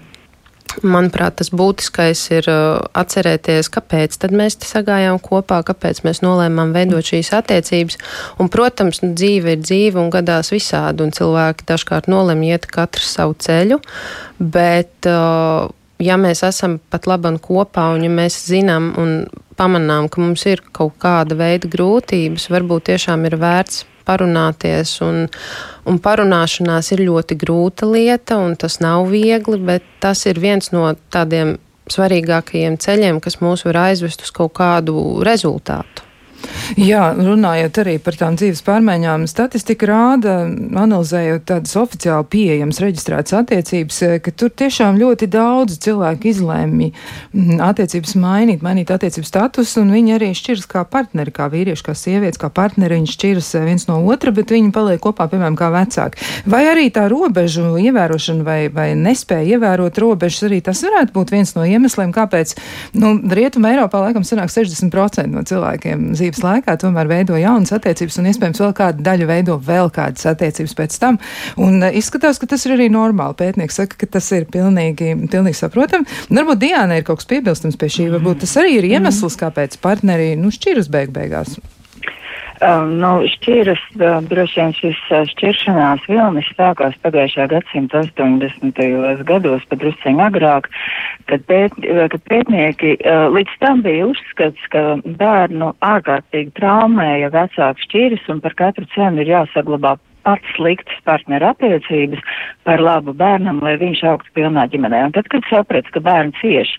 [0.84, 7.06] Manuprāt, tas būtiskais ir uh, atcerēties, kāpēc mēs te sagājām kopā, kāpēc mēs nolēmām veidot
[7.06, 7.96] šīs attiecības.
[8.42, 13.08] Un, protams, nu, dzīve ir dzīve un gadās visādi, un cilvēki dažkārt nolemj iet katru
[13.08, 13.80] savu ceļu.
[14.42, 15.72] Bet, uh,
[16.04, 19.18] ja mēs esam pat labi kopā, un ja mēs zinām un
[19.58, 24.98] pamanām, ka mums ir kaut kāda veida grūtības, varbūt tiešām ir vērts parunāties.
[25.06, 25.26] Un,
[25.90, 30.92] un parunāšanās ir ļoti grūta lieta, un tas nav viegli, bet tas ir viens no
[31.14, 31.58] tādiem
[31.92, 36.05] svarīgākajiem ceļiem, kas mūs var aizvest uz kaut kādu rezultātu.
[36.80, 40.36] Jā, runājot arī par tām dzīves pārmaiņām, statistika rāda,
[40.82, 48.16] analizējot tādas oficiāli pieejamas reģistrētas attiecības, ka tur tiešām ļoti daudz cilvēku izlēma mm, attiecības
[48.20, 52.50] mainīt, mainīt attiecību statusu, un viņi arī šķiras kā partneri, kā vīrieši, kā sievietes, kā
[52.54, 56.22] partneri, viņi šķiras eh, viens no otra, bet viņi paliek kopā, piemēram, kā vecāki.
[56.50, 61.56] Vai arī tā robežu ievērošana vai, vai nespēja ievērot robežas, arī tas varētu būt viens
[61.58, 62.56] no iemesliem, kāpēc,
[63.00, 68.18] nu, Rietuma Eiropā laikam sanāk 60% no cilvēkiem dzīves laikā laikā tomēr veido jaunas attiecības,
[68.20, 71.20] un iespējams vēl kāda daļa veido vēl kādas attiecības pēc tam.
[71.62, 73.38] Un uh, izskatās, ka tas ir arī normāli.
[73.40, 76.10] Pētnieks saka, ka tas ir pilnīgi, pilnīgi saprotami.
[76.30, 80.34] Varbūt Diāna ir kaut kas piebilstams pie šī, varbūt tas arī ir iemesls, kāpēc partneri
[80.40, 81.58] nu, šķiras beig beigās.
[82.64, 88.80] Um, nu, šķiras, uh, droši vien šis uh, šķiršanās vilnis sākās pagājušā gadsimta 80.
[89.28, 90.70] gados, pat drusciņ agrāk,
[91.28, 97.90] kad, pēt, uh, kad pētnieki uh, līdz tam bija uzskats, ka bērnu ārkārtīgi traumēja vecāku
[97.90, 102.22] šķiras un par katru cenu ir jāsaglabā pats sliktas partneru attiecības
[102.66, 105.04] par labu bērnam, lai viņš augtu pilnā ģimenē.
[105.08, 106.72] Un tad, kad saprats, ka bērns cieš,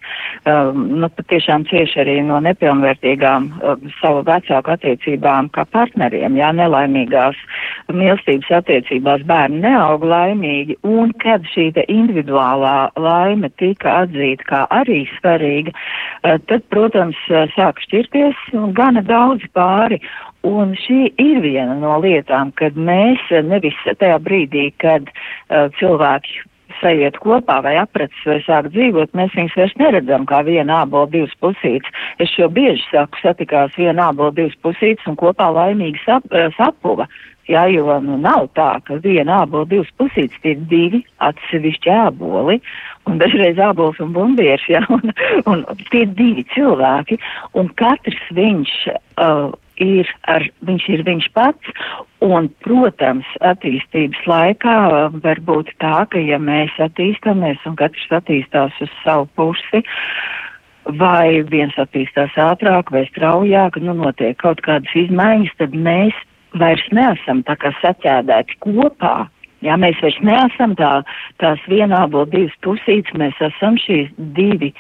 [0.51, 7.39] um, nu, patiešām cieš arī no nepilnvērtīgām um, savu vecāku attiecībām kā partneriem, jā, nelaimīgās
[7.95, 15.05] mīlestības attiecībās bērni neaug laimīgi, un kad šī te individuālā laime tika atzīta kā arī
[15.17, 20.03] svarīga, uh, tad, protams, uh, sāk šķirties gana daudz pāri,
[20.47, 26.45] Un šī ir viena no lietām, kad mēs nevis tajā brīdī, kad uh, cilvēki
[26.81, 31.33] sajiet kopā vai aprecis vai sāk dzīvot, mēs viņus vairs neredzam kā viena ābola divas
[31.41, 31.89] pusītes.
[32.23, 37.09] Es šo bieži saku, satikās viena ābola divas pusītes un kopā laimīgi sap, uh, sapuva.
[37.47, 42.59] Jā, jo nu, nav tā, ka viena ābola divas pusītes ir divi atsevišķi āboli,
[43.07, 45.15] un dažreiz ābols un bumbieši, jā, un,
[45.47, 47.21] un tie divi cilvēki,
[47.55, 51.73] un katrs viņš uh, ir ar, viņš ir viņš pats,
[52.25, 54.77] un, protams, attīstības laikā
[55.23, 59.83] var būt tā, ka ja mēs attīstamies un katrs attīstās uz savu pusi,
[61.01, 66.15] vai viens attīstās ātrāk vai straujāk, nu notiek kaut kādas izmaiņas, tad mēs
[66.57, 69.27] vairs neesam tā kā saķēdēti kopā.
[69.65, 71.01] Jā, mēs vairs neesam tā,
[71.43, 74.71] tās vienābo divas pusītes, mēs esam šīs divi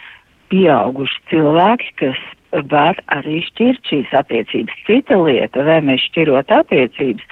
[0.52, 2.20] pieauguši cilvēki, kas
[2.72, 4.84] var arī šķirt šīs attiecības.
[4.86, 7.24] Cita lieta, vai mēs šķirot attiecības,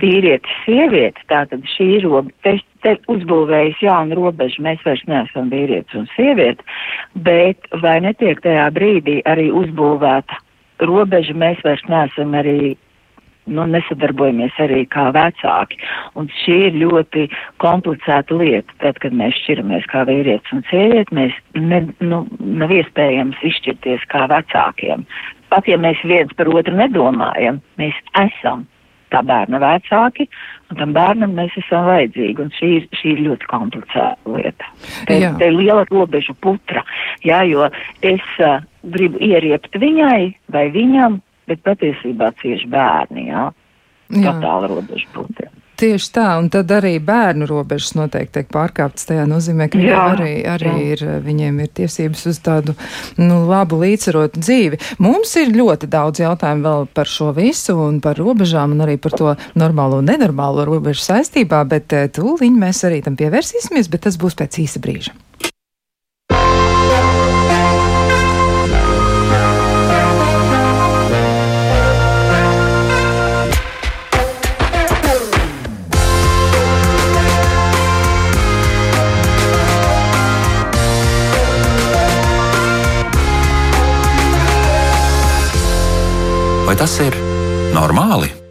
[0.00, 6.08] vīrietis, sieviete, tātad šī roba, te, te uzbūvējas jauna robeža, mēs vairs neesam vīrietis un
[6.14, 6.64] sieviete,
[7.26, 10.40] bet vai netiek tajā brīdī arī uzbūvēta
[10.82, 12.74] robeža, mēs vairs neesam arī
[13.50, 15.78] nu, nesadarbojamies arī kā vecāki.
[16.18, 17.26] Un šī ir ļoti
[17.62, 18.76] komplicēta lieta.
[18.82, 22.24] Tad, kad mēs šķiramies kā vīrietis un sieviete, mēs ne, nu,
[22.62, 25.06] nav iespējams izšķirties kā vecākiem.
[25.52, 28.64] Pat ja mēs viens par otru nedomājam, mēs esam
[29.14, 30.26] tā bērna vecāki,
[30.70, 34.70] un tam bērnam mēs esam vajadzīgi, un šī ir, šī ir ļoti komplicēta lieta.
[35.06, 36.82] Te, te ir liela robežu putra,
[37.26, 37.68] jā, jo
[38.02, 38.58] es uh,
[38.96, 43.50] gribu ieriept viņai vai viņam, bet patiesībā cieši bērni, jā,
[44.14, 45.52] totāla robežu punktiem.
[45.74, 49.08] Tieši tā, un tad arī bērnu robežas noteikti tiek pārkāptas.
[49.08, 50.84] Tajā nozīmē, ka jā, arī, arī jā.
[50.94, 52.76] ir, viņiem ir tiesības uz tādu
[53.18, 54.78] nu, labu līdzsvarotu dzīvi.
[55.02, 59.18] Mums ir ļoti daudz jautājumu vēl par šo visu un par robežām un arī par
[59.18, 64.20] to normālo un nenormālo robežu saistībā, bet eh, tūliņ mēs arī tam pievērsīsimies, bet tas
[64.20, 65.18] būs pēc īsa brīža.
[86.74, 87.14] Vai tas ir
[87.70, 88.43] normāli?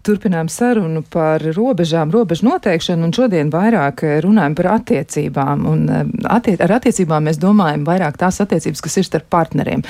[0.00, 5.64] Turpinām sarunu par robežām, robežu noteikšanu, un šodien vairāk eh, runājam par attiecībām.
[5.68, 9.84] Un, eh, attie ar attiecībām mēs domājam vairāk tās attiecības, kas ir starp partneriem.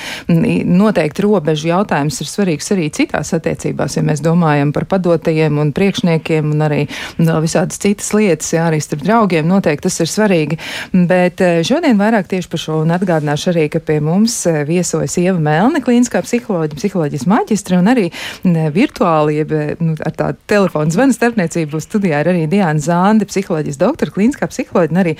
[0.66, 6.50] Noteikti robežu jautājums ir svarīgs arī citās attiecībās, ja mēs domājam par padotajiem un priekšniekiem
[6.56, 6.80] un arī
[7.20, 9.46] vēl visādas citas lietas, jā, arī starp draugiem.
[9.46, 10.58] Noteikti tas ir svarīgi.
[11.06, 15.38] Bet eh, šodien vairāk tieši par šo un atgādināšu arī, ka pie mums viesojas Ieva
[15.38, 18.10] Melne, klīniskā psiholoģija, psiholoģijas maģistra un arī
[18.74, 21.80] virtuāli, jeb nu, ar tādu telefonu zvanu starpniecību.
[21.80, 25.14] Studijā ir arī Diana Zānde, psiholoģijas doktora, klīniskā psiholoģija, un arī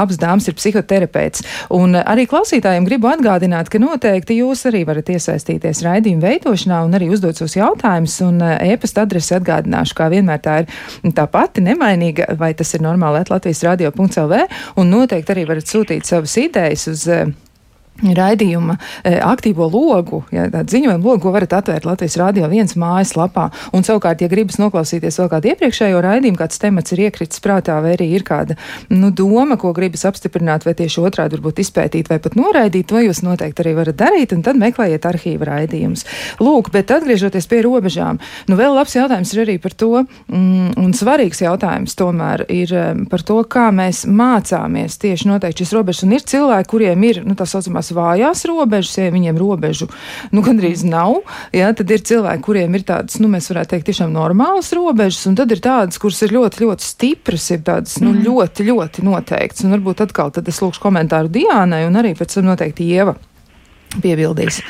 [0.00, 1.44] abas dāmas ir psihoterapeits.
[1.76, 7.10] Un arī klausītājiem gribu atgādināt, ka noteikti jūs arī varat iesaistīties raidījuma veidošanā un arī
[7.14, 8.16] uzdot savus jautājumus.
[8.26, 13.24] Un e-pasta adresi atgādināšu, kā vienmēr tā ir tā pati nemainīga, vai tas ir normāli
[13.30, 14.42] Latvijas radio.lv.
[14.80, 17.06] Un noteikti arī varat sūtīt savas idejas uz
[18.02, 23.48] raidījuma e, aktīvo logu, ja, tādu ziņojumu logu, varat atvērt Latvijas Rādio viens mājaslapā.
[23.76, 27.94] Un savukārt, ja gribas noklausīties vēl kādu iepriekšējo raidījumu, kāds temats ir iekritis prātā, vai
[27.96, 28.56] arī ir kāda
[28.92, 33.22] nu, doma, ko gribas apstiprināt, vai tieši otrādi varbūt izpētīt vai pat noraidīt, to jūs
[33.26, 36.06] noteikti arī varat darīt, un tad meklējiet arhīva raidījumus.
[36.42, 40.94] Lūk, bet atgriežoties pie robežām, nu vēl labs jautājums ir arī par to, mm, un
[40.96, 42.74] svarīgs jautājums tomēr ir
[43.10, 47.36] par to, kā mēs mācāmies tieši noteikti šis robežas, un ir cilvēki, kuriem ir, nu,
[47.38, 49.88] tā saucamās tās vājās robežas, ja viņiem robežu
[50.32, 51.22] nu, gandrīz nav,
[51.52, 55.36] ja, tad ir cilvēki, kuriem ir tādas, nu, mēs varētu teikt, tiešām normālas robežas, un
[55.36, 58.22] tad ir tādas, kuras ir ļoti, ļoti stipras, ir tādas, nu, mm.
[58.26, 59.64] ļoti, ļoti noteiktas.
[59.64, 63.16] Un varbūt atkal tad es lūkšu komentāru Diānai, un arī pēc tam noteikti Ieva
[64.00, 64.62] piebildīs.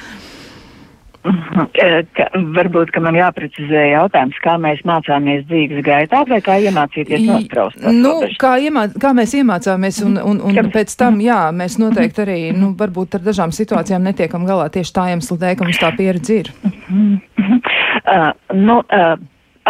[1.21, 7.83] Ka, varbūt, ka man jāprecizē jautājums, kā mēs mācāmies dzīves gaitā vai kā iemācīties nostraust.
[7.93, 12.25] Nu, kā, iemā, kā mēs iemācāmies un, un, un, un pēc tam, jā, mēs noteikti
[12.25, 15.93] arī, nu, varbūt ar dažām situācijām netiekam galā tieši tā iemesla dēļ, ka mums tā
[15.99, 16.51] pieredze ir.
[16.89, 19.21] Uh, nu, uh,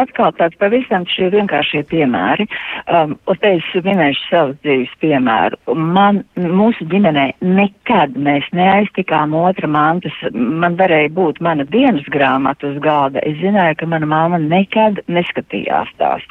[0.00, 2.46] atkal tāds pavisam šie vienkāršie piemēri.
[2.90, 5.58] Um, un te es minēšu savu dzīves piemēru.
[5.76, 10.16] Man, mūsu ģimenē nekad mēs neaiztikām otra mantas.
[10.34, 13.22] Man varēja būt mana dienas grāmata uz galda.
[13.26, 16.26] Es zināju, ka mana māma nekad neskatījās tās.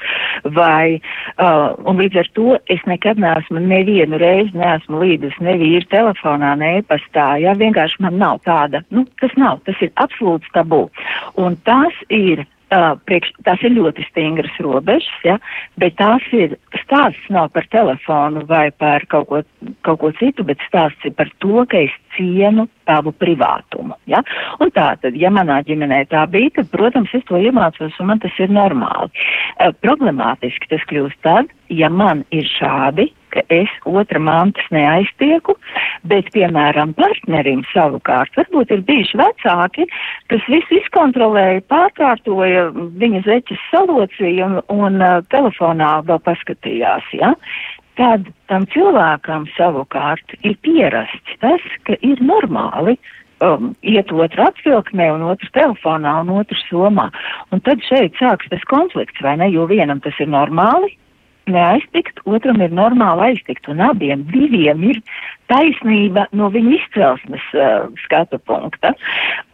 [0.56, 1.00] Vai,
[1.38, 6.56] uh, un līdz ar to es nekad neesmu nevienu reizi neesmu līdus ne vīru telefonā,
[6.60, 7.32] ne e-pastā.
[7.44, 10.86] Jā, vienkārši man nav tāda, nu, tas nav, tas ir absolūts tabū.
[11.40, 15.40] Un tas ir Uh, priekš, tās ir ļoti stingras robežas, ja,
[15.82, 16.52] bet tās ir
[16.84, 19.40] stāsts nav par telefonu vai par kaut ko,
[19.88, 23.98] kaut ko citu, bet stāsts ir par to, ka es cienu tavu privātumu.
[24.06, 24.22] Ja?
[24.62, 28.22] Un tā tad, ja manā ģimenē tā bija, tad, protams, es to iemācos un man
[28.22, 29.10] tas ir normāli.
[29.58, 35.56] Uh, problemātiski tas kļūst tad, ja man ir šādi ka es otra mantas neaiztieku,
[36.10, 39.88] bet, piemēram, partnerim savukārt varbūt ir bijuši vecāki,
[40.32, 42.70] kas visu izkontrolēja, pārkārtoja
[43.02, 47.34] viņa zeķes salocīja un, un uh, telefonā vēl paskatījās, ja?
[48.00, 52.96] Tad tam cilvēkam savukārt ir pierasts tas, ka ir normāli
[53.44, 57.10] um, iet otru atvilknē un otru telefonā un otru somā.
[57.52, 60.94] Un tad šeit sāks tas konflikts, vai ne, jo vienam tas ir normāli,
[61.52, 65.02] neaiztikt, otram ir normāli aiztikt, un abiem diviem ir
[65.52, 68.94] taisnība no viņa izcelsmes uh, skatu punkta.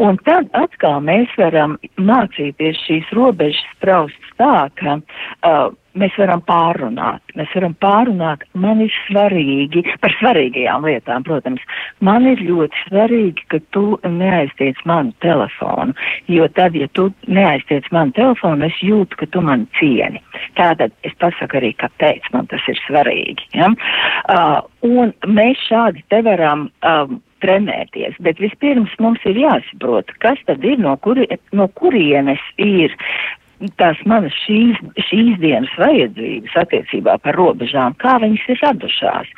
[0.03, 7.23] Un tad atkal mēs varam mācīties šīs robežas spraust tā, ka uh, mēs varam pārunāt.
[7.39, 11.63] Mēs varam pārunāt, man ir svarīgi, par svarīgajām lietām, protams,
[12.05, 15.95] man ir ļoti svarīgi, ka tu neaiztiec manu telefonu,
[16.31, 20.23] jo tad, ja tu neaiztiec manu telefonu, es jūtu, ka tu mani cieni.
[20.59, 23.49] Tātad es pasaku arī, kāpēc man tas ir svarīgi.
[23.55, 23.71] Ja?
[24.31, 26.69] Uh, un mēs šādi te varam.
[26.85, 32.95] Um, trenēties, bet vispirms mums ir jāsaprot, kas tad ir, no, kuri, no kurienes ir
[33.79, 39.31] tās manas šīs, šīs dienas vajadzības attiecībā par robežām, kā viņas ir radušās.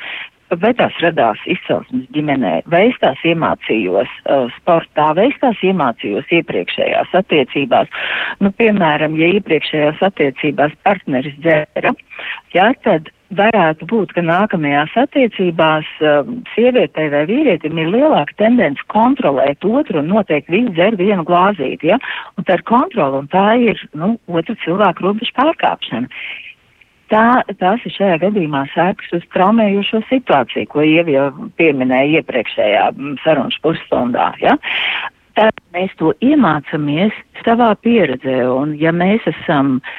[0.64, 6.32] Vai tās radās izcelsmes ģimenē, vai es tās iemācījos uh, sportā, vai es tās iemācījos
[6.38, 7.92] iepriekšējās attiecībās.
[8.40, 11.92] Nu, piemēram, ja iepriekšējās attiecībās partneris dzēra,
[12.56, 19.66] jā, tad varētu būt, ka nākamajās attiecībās um, sievietei vai vīrietim ir lielāka tendence kontrolēt
[19.68, 22.00] otru un noteikti viņi dzer vienu glāzīti, ja?
[22.38, 26.08] Un tā ir kontrola un tā ir, nu, otra cilvēka robežu pārkāpšana.
[27.12, 27.26] Tā,
[27.60, 33.56] tās ir šajā gadījumā sēkas uz traumējošo situāciju, ko Ievi jau pieminēja iepriekšējā mm, sarunas
[33.63, 34.58] pusstundā, ja?
[35.38, 39.92] Tad mēs to iemācamies savā pieredzē, un ja mēs esam uh,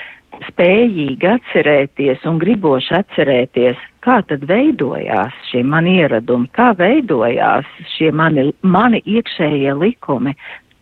[0.46, 8.50] spējīgi atcerēties un griboši atcerēties, kā tad veidojās šie mani ieradumi, kā veidojās šie mani,
[8.62, 10.36] mani iekšējie likumi,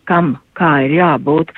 [0.07, 1.53] kam kā ir jābūt,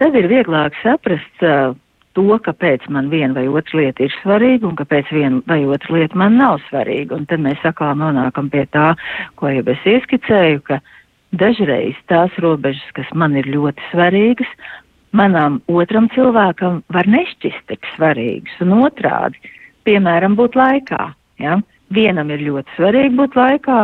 [0.00, 1.76] tad ir vieglāk saprast uh,
[2.16, 6.18] to, kāpēc man viena vai otra lieta ir svarīga un kāpēc viena vai otra lieta
[6.18, 7.16] man nav svarīga.
[7.16, 8.92] Un tad mēs atkal nonākam pie tā,
[9.40, 10.80] ko jau es ieskicēju, ka
[11.32, 14.50] dažreiz tās robežas, kas man ir ļoti svarīgas,
[15.16, 19.38] manam otram cilvēkam var nešķist tik svarīgs un otrādi,
[19.86, 21.02] piemēram, būt laikā.
[21.42, 21.58] Ja?
[21.92, 23.78] Vienam ir ļoti svarīgi būt laikā,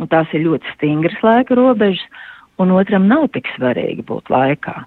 [0.00, 2.04] un tās ir ļoti stingras laika robežas,
[2.62, 4.84] un otram nav tik svarīgi būt laikā.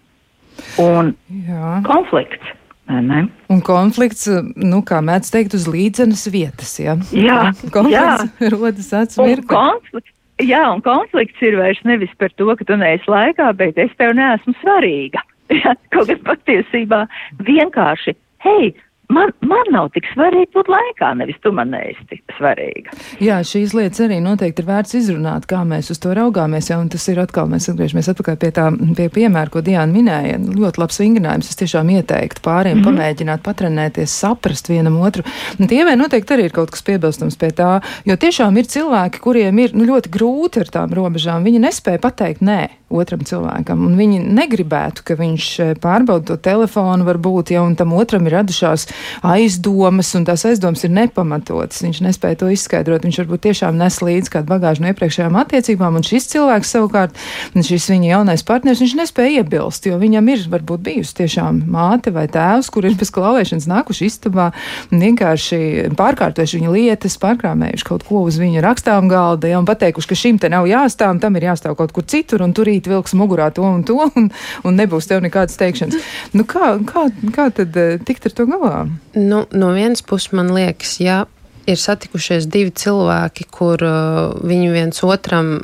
[0.80, 1.82] un Jā.
[1.84, 2.53] konflikts.
[2.86, 3.26] Ne?
[3.49, 6.93] Un konflikts, nu, kā mēdz teikt, uz līdzenas vietas, ja?
[7.12, 8.51] Jā, konflikts jā.
[8.53, 9.49] rodas atsmirkli.
[9.49, 13.89] konflikts, jā, un konflikts ir vairs nevis par to, ka tu neesi laikā, bet es
[13.97, 15.26] tev neesmu svarīga.
[15.93, 17.06] Kaut kas patiesībā
[17.48, 18.16] vienkārši,
[18.46, 18.74] hei,
[19.10, 22.93] man, man nav tik svarīgi būt laikā, nevis tu man neesi tik svarīga.
[23.24, 26.70] Jā, šīs lietas arī noteikti ir vērts izrunāt, kā mēs uz to raugāmies.
[26.72, 30.39] Ja, un tas ir atkal, mēs atgriežamies atpakaļ pie tā pie piemēra, ko Diana minēja.
[30.39, 31.51] Ļoti labs vingrinājums.
[31.51, 32.99] Es tiešām ieteiktu pāriem mm -hmm.
[32.99, 35.24] pamēģināt patrenēties, saprast vienam otru.
[35.60, 39.20] Un tie vai noteikti arī ir kaut kas piebilstams pie tā, jo tiešām ir cilvēki,
[39.20, 41.43] kuriem ir nu, ļoti grūti ar tām robežām.
[41.43, 47.06] Viņi nespēja pateikt nē otram cilvēkam, un viņi negribētu, ka viņš eh, pārbauda to telefonu,
[47.08, 48.88] varbūt, ja un tam otram ir radušās
[49.26, 51.84] aizdomas, un tās aizdomas ir nepamatotas.
[51.86, 53.06] Viņš nespēja to izskaidrot.
[53.06, 57.20] Viņš varbūt tiešām nes līdzi kādu bagāžu no iepriekšējām attiecībām, un šis cilvēks savukārt,
[57.56, 62.28] šis viņa jaunais partners, viņš nespēja iebilst, jo viņam ir varbūt bijusi tiešām māte vai
[62.32, 64.50] tēvs, kur ir bez klauvēšanas nākuši istabā
[64.91, 65.60] un vienkārši
[65.98, 70.39] pārkārtojuši viņa lietas, pārkrāmējuši kaut ko uz viņa rakstām galda, ja, un pateikuši, ka šim
[70.41, 73.84] te nav jāstāv, tam ir jāstāv kaut kur citur, un turīt vilks mugurā to un
[73.88, 74.30] to, un,
[74.66, 76.00] un nebūs tev nekādas teikšanas.
[76.36, 78.84] Nu, kā, kā, kā tad eh, tikt ar to galā?
[79.15, 81.23] Nu, no vienas puses, man liekas, ja
[81.69, 85.57] ir satikušies divi cilvēki, kur uh, viņi viens otram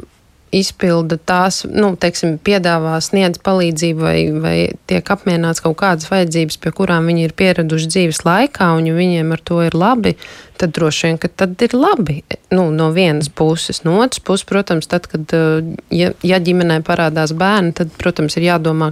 [0.52, 4.56] izpilda tās, nu, teiksim, piedāvā, sniedz palīdzību vai, vai
[4.90, 9.32] tiek apmierināts kaut kādas vajadzības, pie kurām viņi ir pieraduši dzīves laikā, un ja viņiem
[9.32, 10.18] ar to ir labi,
[10.60, 12.20] tad droši vien, ka tad ir labi.
[12.52, 15.64] Nu, no vienas puses, no otras puses, protams, tad, kad, uh,
[15.94, 18.92] ja, ja ģimenē parādās bērni, tad, protams, ir jādomā,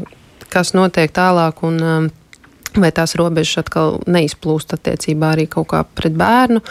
[0.49, 2.09] kas notiek tālāk un um,
[2.77, 6.61] vai tās robežas atkal neizplūst attiecībā arī kaut kā pret bērnu.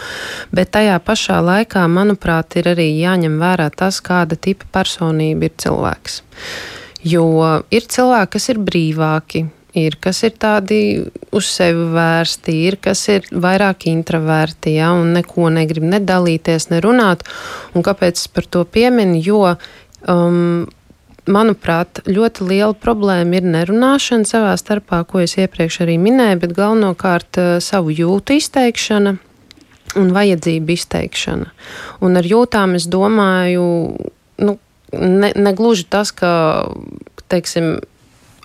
[0.55, 6.23] Bet tajā pašā laikā, manuprāt, ir arī jāņem vērā tas, kāda tipa personība ir cilvēks.
[7.09, 7.29] Jo
[7.71, 9.45] ir cilvēki, kas ir brīvāki,
[9.79, 10.81] ir kas ir tādi
[11.35, 17.25] uz sevi vērsti, ir kas ir vairāk introverti, ja, un neko negrib nedalīties, nerunāt.
[17.75, 19.21] Un kāpēc es par to pieminu?
[19.23, 19.43] Jo
[20.07, 20.67] um,
[21.31, 27.41] manuprāt, ļoti liela problēma ir nerunāšana savā starpā, ko es iepriekš arī minēju, bet galvenokārt
[27.41, 29.17] uh, savu jūtu izteikšana
[29.99, 31.53] un vajadzību izteikšana.
[32.05, 33.69] Un ar jūtām es domāju,
[34.45, 34.57] nu,
[34.93, 36.33] ne, ne gluži tas, ka,
[37.33, 37.79] teiksim,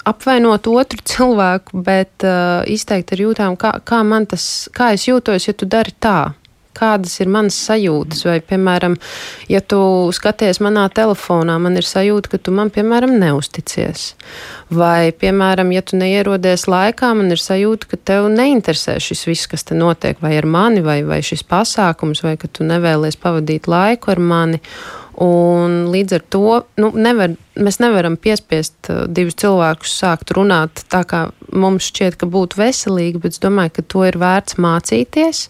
[0.08, 5.50] apvainot otru cilvēku, bet uh, izteikt ar jūtām, kā, kā man tas, kā es jūtos,
[5.50, 6.34] ja tu dari tā
[6.76, 8.24] kādas ir manas sajūtas.
[8.28, 8.98] Vai, piemēram,
[9.52, 9.80] ja tu
[10.16, 14.14] skaties manā telefonā, man ir sajūta, ka tu man, piemēram, neusticies.
[14.74, 19.68] Vai, piemēram, ja tu neierodies laikā, man ir sajūta, ka tev neinteresē šis viss, kas
[19.70, 24.14] te notiek, vai ar mani, vai, vai šis pasākums, vai ka tu nevēlies pavadīt laiku
[24.14, 24.62] ar mani.
[25.22, 26.48] Un līdz ar to
[26.82, 31.24] nu, nevar, mēs nevaram piespiest uh, divus cilvēkus sākt runāt tā, kā
[31.54, 35.44] mums šķiet, ka būtu veselīgi, bet es domāju, ka to ir vērts mācīties,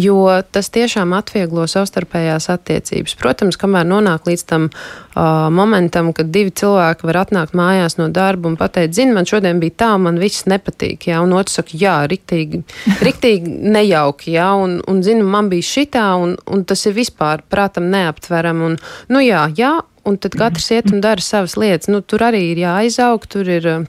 [0.00, 0.18] jo
[0.54, 3.16] tas tiešām atvieglo savstarpējās attiecības.
[3.20, 8.50] Protams, kamēr nonāk līdz tam uh, momentam, kad divi cilvēki var atnākt mājās no darba
[8.50, 11.96] un pateikt, zini, man šodien bija tā, man viss nepatīk, jā, un otrs saka, jā,
[12.10, 12.64] riktīgi,
[13.04, 17.90] riktīgi nejauki, jā, un, un zinu, man bija šitā, un, un tas ir vispār prātam
[17.92, 18.78] neaptveram, un,
[19.12, 21.90] nu jā, jā, un tad katrs iet un dara savas lietas.
[21.92, 23.84] Nu, tur arī ir jāizaug, tur ir uh,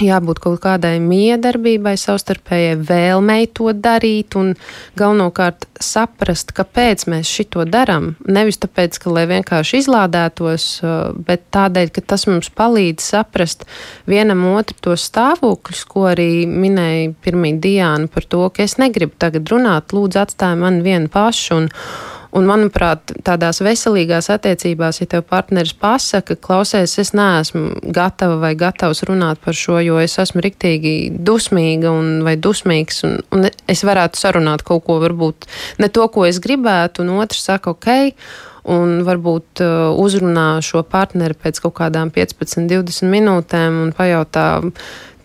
[0.00, 4.54] jābūt kaut kādai miedarbībai, savstarpējai vēlmei to darīt un
[4.98, 8.12] galvenokārt saprast, kāpēc mēs šito darām.
[8.24, 10.94] Nevis tāpēc, ka lai vienkārši izlādētos, uh,
[11.26, 13.66] bet tādēļ, ka tas mums palīdz saprast
[14.10, 19.50] vienam otru tos stāvokļus, ko arī minēja pirmī Diāna par to, ka es negribu tagad
[19.52, 21.60] runāt, lūdzu atstāj mani vienu pašu.
[21.60, 21.70] Un,
[22.32, 29.04] Un, manuprāt, tādās veselīgās attiecībās, ja tev partneris pasaka, klausies, es neesmu gatava vai gatavs
[29.04, 34.22] runāt par šo, jo es esmu riktīgi dusmīga un, vai dusmīgs, un, un es varētu
[34.22, 35.44] sarunāt kaut ko, varbūt
[35.84, 37.92] ne to, ko es gribētu, un otrs saka, ok.
[38.72, 44.44] Un varbūt uh, uzrunā šo partneri pēc kaut kādām 15, 20 minūtēm un pajautā,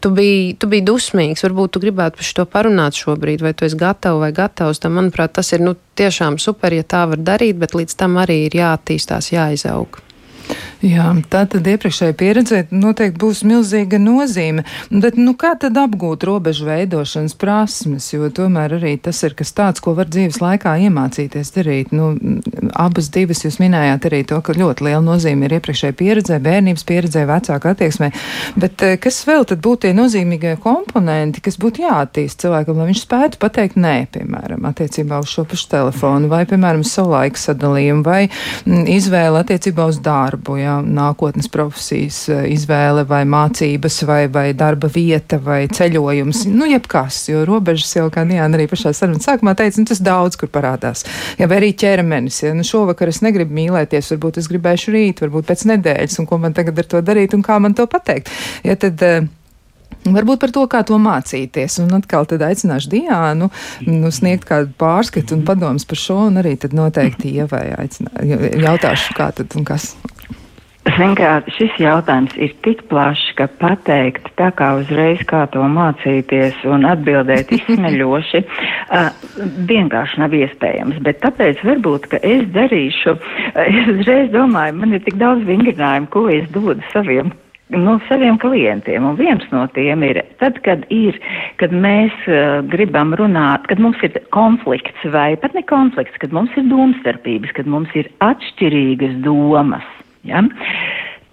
[0.02, 3.80] tu biji, tu biji dusmīgs, varbūt tu gribētu par šo parunāt šobrīd, vai tu esi
[3.80, 4.82] gatavs vai gatavs.
[4.84, 8.44] Tam, manuprāt, tas ir nu, tiešām super, ja tā var darīt, bet līdz tam arī
[8.48, 10.02] ir jāattīstās, jāizaug.
[10.86, 14.62] Jā, tā tad iepriekšējai pieredzē noteikti būs milzīga nozīme.
[14.92, 18.12] Bet, nu, kā tad apgūt robežu veidošanas prasmes?
[18.14, 21.96] Jo tomēr arī tas ir kas tāds, ko var dzīves laikā iemācīties darīt.
[21.98, 22.12] Nu,
[22.78, 27.26] abas divas jūs minējāt arī to, ka ļoti liela nozīme ir iepriekšējai pieredzē, bērnības pieredzē,
[27.26, 28.12] vecāka attieksmē.
[28.62, 33.04] Bet eh, kas vēl tad būtu tie nozīmīgie komponenti, kas būtu jāattīst cilvēkam, lai viņš
[33.08, 38.22] spētu pateikt nē, piemēram, attiecībā uz šo pašu telefonu vai, piemēram, savu laiku sadalījumu vai
[38.30, 40.37] m, izvēle attiecībā uz darbu?
[40.38, 47.30] Darbu, ja nākotnes profesijas izvēle vai mācības vai, vai darba vieta vai ceļojums, nu jebkas,
[47.30, 51.06] jo robežas jau, kā Diana arī pašā sarunas sākumā teica, nu tas daudz kur parādās.
[51.40, 55.48] Ja vai arī ķermenis, ja nu šovakar es negribu mīlēties, varbūt es gribēšu rīt, varbūt
[55.48, 58.32] pēc nedēļas, un ko man tagad ar to darīt un kā man to pateikt.
[58.64, 59.02] Ja tad,
[60.08, 61.80] Varbūt par to, kā to mācīties.
[61.84, 63.50] Un atkal tad aicināšu Diānu
[63.88, 67.66] nu, sniegt kādu pārskatu un padomus par šo, un arī tad noteikti ievai
[68.64, 69.96] jautāšu, kā tad un kas.
[70.88, 76.86] Kā, šis jautājums ir tik plašs, ka pateikt tā kā uzreiz, kā to mācīties un
[76.88, 78.42] atbildēt izsmeļoši,
[78.96, 79.10] uh,
[79.68, 81.02] vienkārši nav iespējams.
[81.04, 83.18] Bet tāpēc varbūt, ka es darīšu,
[83.66, 87.34] es uzreiz domāju, man ir tik daudz vingrinājumu, ko es dodu saviem
[87.76, 89.04] no saviem klientiem.
[89.04, 91.20] Un viens no tiem ir, tad, kad ir,
[91.60, 96.56] kad mēs uh, gribam runāt, kad mums ir konflikts vai pat ne konflikts, kad mums
[96.56, 99.97] ir domstarpības, kad mums ir atšķirīgas domas,
[100.28, 100.44] ja,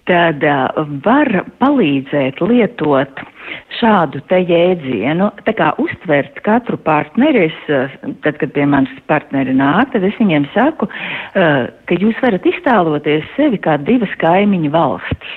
[0.09, 1.31] tad uh, var
[1.61, 3.23] palīdzēt lietot
[3.79, 7.89] šādu te jēdzienu, tā kā uztvert katru partneri, es, uh,
[8.25, 13.27] tad, kad pie manis partneri nāk, tad es viņiem saku, uh, ka jūs varat iztēloties
[13.37, 15.35] sevi kā divas kaimiņu valstis.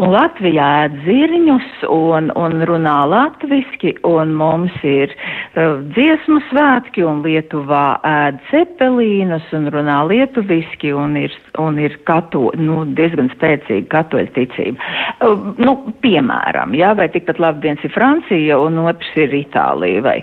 [0.00, 7.22] Un Latvijā ēd zirņus un, un runā latviski, un mums ir uh, dziesmu svētki, un
[7.26, 14.34] Lietuvā ēd cepelīnus un runā lietuviski, un ir, un ir kato, nu, diezgan spēcīga katoļa
[14.38, 14.90] ticība.
[15.20, 20.04] Uh, nu, piemēram, jā, vai tikpat labi viens ir Francija, un otrs ir Itālija.
[20.04, 20.18] Vai.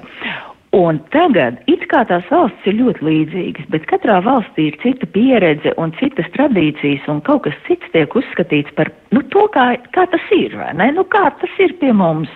[0.76, 5.72] Un tagad it kā tās valsts ir ļoti līdzīgas, bet katrā valstī ir cita pieredze
[5.80, 10.26] un citas tradīcijas, un kaut kas cits tiek uzskatīts par nu, to, kā, kā tas
[10.36, 10.90] ir, vai ne?
[10.98, 12.32] Nu, kā tas ir pie mums.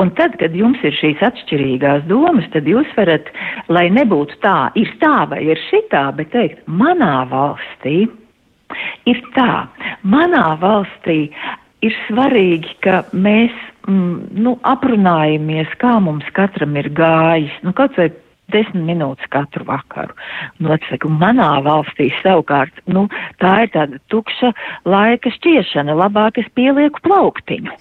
[0.00, 3.30] Un tad, kad jums ir šīs atšķirīgās domas, tad jūs varat,
[3.70, 8.08] lai nebūtu tā, ir tā vai ir šitā, bet teikt, manā valstī
[9.06, 9.68] ir tā,
[10.02, 11.28] manā valstī
[11.86, 13.54] ir svarīgi, ka mēs
[13.86, 17.54] mm, nu, aprunājamies, kā mums katram ir gājis.
[17.64, 18.10] Nu, kaut vai
[18.52, 20.14] desmit minūtes katru vakaru.
[20.60, 23.06] Nu, atsaku, manā valstī savukārt, nu,
[23.42, 24.52] tā ir tāda tukša
[24.88, 27.72] laika šķiešana, labāk es pielieku plauktiņu.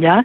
[0.00, 0.22] Ja?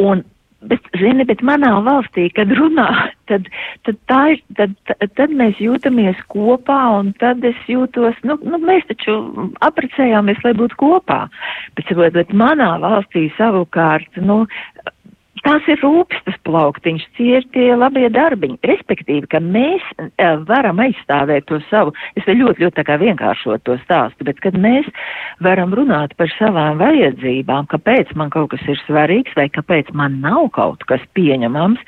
[0.00, 0.24] Un
[0.60, 2.86] Bet, zini, bet manā valstī, kad runā,
[3.30, 3.46] tad,
[3.88, 4.74] tad, tā ir, tad,
[5.16, 9.14] tad mēs jūtamies kopā, un tad es jūtos, nu, nu mēs taču
[9.64, 11.22] apprecējāmies, lai būtu kopā.
[11.80, 14.42] Bet, bet manā valstī savukārt, nu,
[15.46, 18.58] Tās ir rūpstas plauktiņš, tie ir tie labie darbiņi.
[18.70, 23.78] Respektīvi, ka mēs uh, varam aizstāvēt to savu, es ļoti, ļoti tā kā vienkāršot to
[23.84, 24.88] stāstu, bet kad mēs
[25.44, 30.50] varam runāt par savām vajadzībām, kāpēc man kaut kas ir svarīgs vai kāpēc man nav
[30.56, 31.80] kaut kas pieņemams,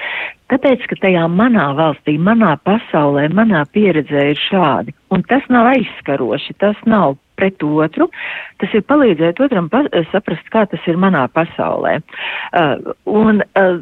[0.53, 4.93] Tāpēc, ka tajā manā valstī, manā pasaulē, manā pieredzē ir šādi.
[5.15, 8.09] Un tas nav aizskaroši, tas nav pret otru,
[8.63, 9.83] tas ir palīdzēt otram pa
[10.13, 11.99] saprast, kā tas ir manā pasaulē.
[12.55, 13.81] Uh, un uh,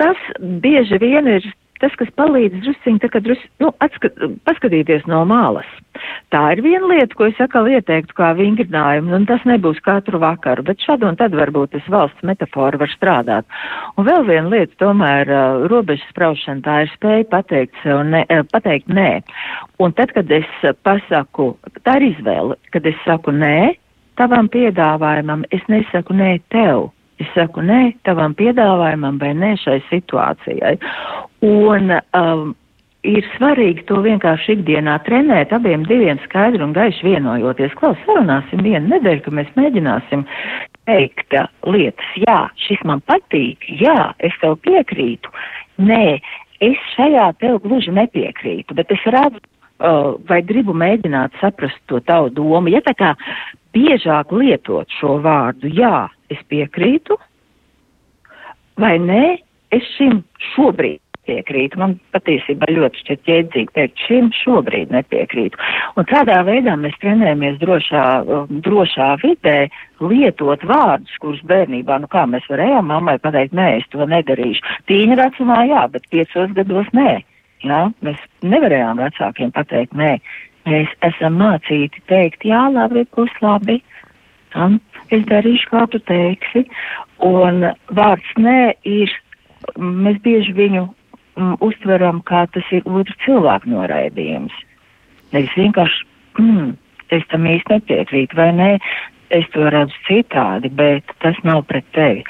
[0.00, 0.30] tas
[0.62, 1.50] bieži vien ir
[1.82, 4.18] tas, kas palīdz drusciņi, tā kā drus, nu, atskat,
[4.48, 5.68] paskatīties no malas.
[6.32, 10.64] Tā ir viena lieta, ko es atkal ieteiktu kā vingrinājumu, un tas nebūs katru vakaru,
[10.68, 13.58] bet šad un tad varbūt tas valsts metafora var strādāt.
[13.98, 15.32] Un vēl viena lieta, tomēr
[15.72, 19.10] robežas spraušana, tā ir spēja pateikt sev, ne, pateikt nē.
[19.82, 20.48] Un tad, kad es
[20.86, 21.52] pasaku,
[21.84, 23.74] tā ir izvēle, kad es saku nē
[24.20, 26.90] tavam piedāvājumam, es nesaku nē tev.
[27.20, 30.78] Es saku nē tavam piedāvājumam vai nē šai situācijai.
[31.44, 32.54] Un um,
[33.06, 37.76] ir svarīgi to vienkārši ikdienā trenēt, abiem diviem skaidri un gaiši vienojoties.
[37.78, 40.24] Klaus, sarunāsim vienu nedēļu, ka mēs mēģināsim
[40.88, 41.36] teikt
[41.68, 45.32] lietas, jā, šis man patīk, jā, es tev piekrītu.
[45.80, 46.18] Nē,
[46.64, 52.32] es šajā tev gluži nepiekrītu, bet es redzu, uh, vai gribu mēģināt saprast to tavu
[52.36, 52.72] domu.
[52.72, 53.14] Ja tā kā
[53.76, 57.18] biežāk lietot šo vārdu, jā, es piekrītu,
[58.80, 59.22] vai nē,
[59.76, 60.22] es šim
[60.52, 61.00] šobrīd
[61.30, 61.78] nepiekrītu.
[61.78, 65.58] Man patiesībā ļoti šķiet jēdzīgi teikt, šim šobrīd nepiekrītu.
[65.96, 68.04] Un tādā veidā mēs trenējamies drošā,
[68.64, 69.68] drošā vidē
[70.00, 74.62] lietot vārdus, kurus bērnībā, nu kā mēs varējām mammai pateikt, nē, es to nedarīšu.
[74.88, 77.20] Tīņa vecumā jā, bet piecos gados nē.
[77.60, 80.14] Jā, mēs nevarējām vecākiem pateikt, nē,
[80.66, 83.82] mēs esam mācīti teikt, jā, labi, būs labi.
[84.56, 84.80] Un
[85.14, 86.64] es darīšu, kā tu teiksi.
[87.26, 89.12] Un vārds nē ir,
[89.76, 94.54] mēs bieži viņu mm, uztveram, kā tas ir otru cilvēku noraidījums.
[95.34, 96.06] Nevis vienkārši,
[96.40, 96.72] mm,
[97.16, 98.70] es tam īsti nepiekrītu, vai nē,
[99.30, 102.24] es to redzu citādi, bet tas nav pret tevi.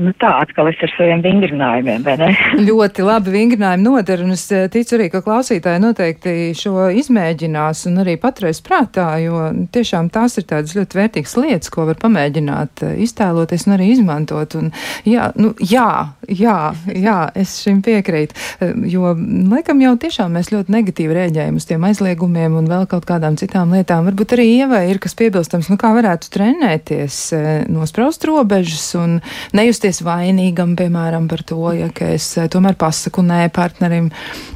[0.00, 2.30] Nu, tā atkal es ar saviem vingrinājumiem, vai ne?
[2.68, 8.02] ļoti labi vingrinājumi noder, un es eh, ticu arī, ka klausītāji noteikti šo izmēģinās un
[8.02, 12.96] arī patreiz prātā, jo tiešām tās ir tādas ļoti vērtīgas lietas, ko var pamēģināt eh,
[13.06, 14.58] iztēloties un arī izmantot.
[14.60, 14.72] Un,
[15.08, 15.88] jā, nu, jā,
[16.26, 16.58] jā,
[16.96, 19.14] jā, es šim piekrītu, eh, jo
[19.52, 23.74] laikam jau tiešām mēs ļoti negatīvi rēģējam uz tiem aizliegumiem un vēl kaut kādām citām
[23.76, 24.06] lietām.
[24.10, 27.18] Varbūt arī ievai ir kas piebilstams, nu kā varētu trenēties,
[27.68, 29.18] nospraust robežas un
[29.56, 34.10] nejusties vainīgam, piemēram, par to, ja es eh, tomēr pasaku nē partnerim,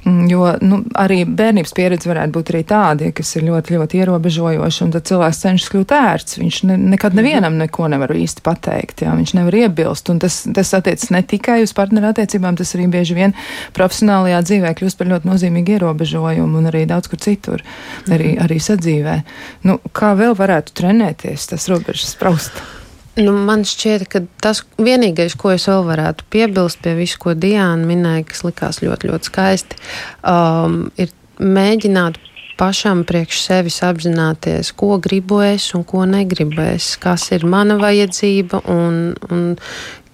[0.05, 4.85] mm, jo nu, arī bērnības pieredze varētu būt arī tāda, kas ir ļoti, ļoti ierobežojoša,
[4.87, 6.39] un tad cilvēks cenšas kļūt ērts.
[6.41, 10.75] Viņš ne, nekad nevienam neko nevar īsti pateikt, jā, viņš nevar iebilst, un tas, tas
[10.77, 13.37] attiecas ne tikai uz partneru attiecībām, tas arī bieži vien
[13.77, 17.65] profesionālajā dzīvē kļūst par ļoti nozīmīgu ierobežojumu un arī daudz kur citur,
[18.09, 19.19] arī, arī sadzīvē.
[19.69, 22.63] Nu, kā vēl varētu trenēties tas robežas spraust?
[23.15, 27.87] Nu, man šķiet, ka tas vienīgais, ko es vēl varētu piebilst pie visu, ko Diana
[27.87, 29.79] minēja, kas likās ļoti, ļoti skaisti,
[30.27, 32.19] um, ir mēģināt
[32.59, 38.65] pašam priekš sevis apzināties, ko gribu es un ko negribu es, kas ir mana vajadzība
[38.71, 38.99] un,
[39.31, 39.45] un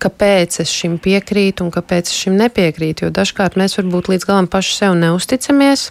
[0.01, 3.07] kāpēc es šim piekrītu un kāpēc es šim nepiekrītu.
[3.07, 5.91] Jo dažkārt mēs varbūt līdz galam paši sev neusticamies.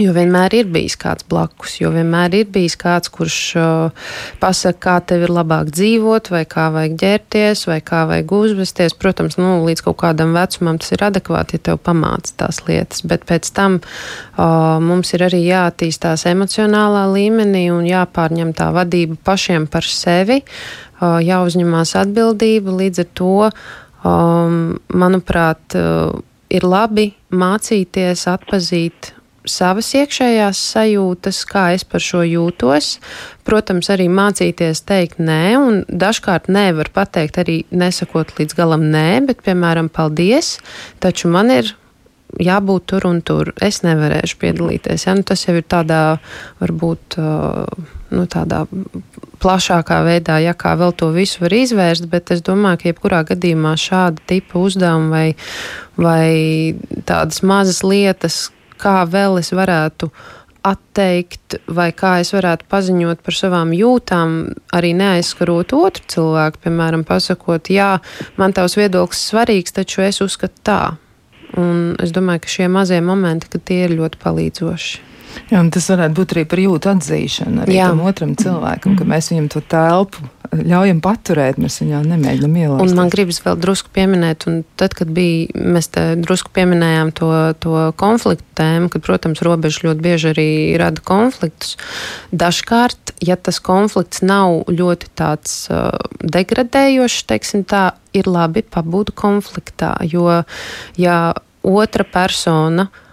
[0.00, 4.06] Jo vienmēr ir bijis kāds blakus, jo vienmēr ir bijis kāds, kurš uh,
[4.40, 8.96] pasaka, kā tev ir labāk dzīvot, vai kā vajag ģērties, vai kā vajag uzvesties.
[8.96, 13.28] Protams, nu, līdz kaut kādam vecumam tas ir adekvāti, ja tev pamāca tās lietas, bet
[13.28, 19.84] pēc tam uh, mums ir arī jāattīstās emocionālā līmenī un jāpārņem tā vadība pašiem par
[19.84, 22.80] sevi, uh, jāuzņemās atbildība.
[22.80, 23.34] Līdz ar to,
[24.08, 29.18] um, manuprāt, uh, ir labi mācīties atpazīt
[29.48, 32.96] savas iekšējās sajūtas, kā es par šo jūtos.
[33.46, 39.22] Protams, arī mācīties teikt nē, un dažkārt nē var pateikt arī nesakot līdz galam nē,
[39.28, 40.58] bet, piemēram, paldies,
[41.02, 41.74] taču man ir
[42.40, 43.52] jābūt tur un tur.
[43.60, 45.06] Es nevarēšu piedalīties.
[45.06, 45.16] Ja?
[45.18, 46.18] Nu, tas jau ir tādā,
[46.62, 48.64] varbūt, nu, tādā
[49.42, 53.74] plašākā veidā, ja kā vēl to visu var izvērst, bet es domāju, ka jebkurā gadījumā
[53.80, 55.28] šāda tipa uzdevuma vai,
[55.98, 58.44] vai tādas mazas lietas,
[58.82, 60.10] kā vēl es varētu
[60.62, 64.36] atteikt, vai kā es varētu paziņot par savām jūtām,
[64.74, 67.96] arī neaizskarot otru cilvēku, piemēram, pasakot, jā,
[68.38, 70.82] man tavs viedoklis svarīgs, taču es uzskatu tā.
[71.58, 75.11] Un es domāju, ka šie mazie momenti, ka tie ir ļoti palīdzoši.
[75.52, 77.90] Jā, tas varētu būt arī par jūtu atzīšanu arī Jā.
[77.92, 82.84] tam otram cilvēkam, ka mēs viņam to telpu ļaujam paturēt, mēs viņā nemēģinām ielaist.
[82.84, 87.30] Un man gribas vēl drusku pieminēt, un tad, kad bija, mēs te drusku pieminējām to,
[87.62, 90.48] to konfliktu tēmu, kad, protams, robeža ļoti bieži arī
[90.80, 91.78] rada konfliktus.
[92.36, 99.94] Dažkārt, ja tas konflikts nav ļoti tāds uh, degradējošs, teiksim tā, ir labi pabūt konfliktā,
[100.04, 100.42] jo,
[101.00, 101.16] ja
[101.62, 103.08] otra persona uh,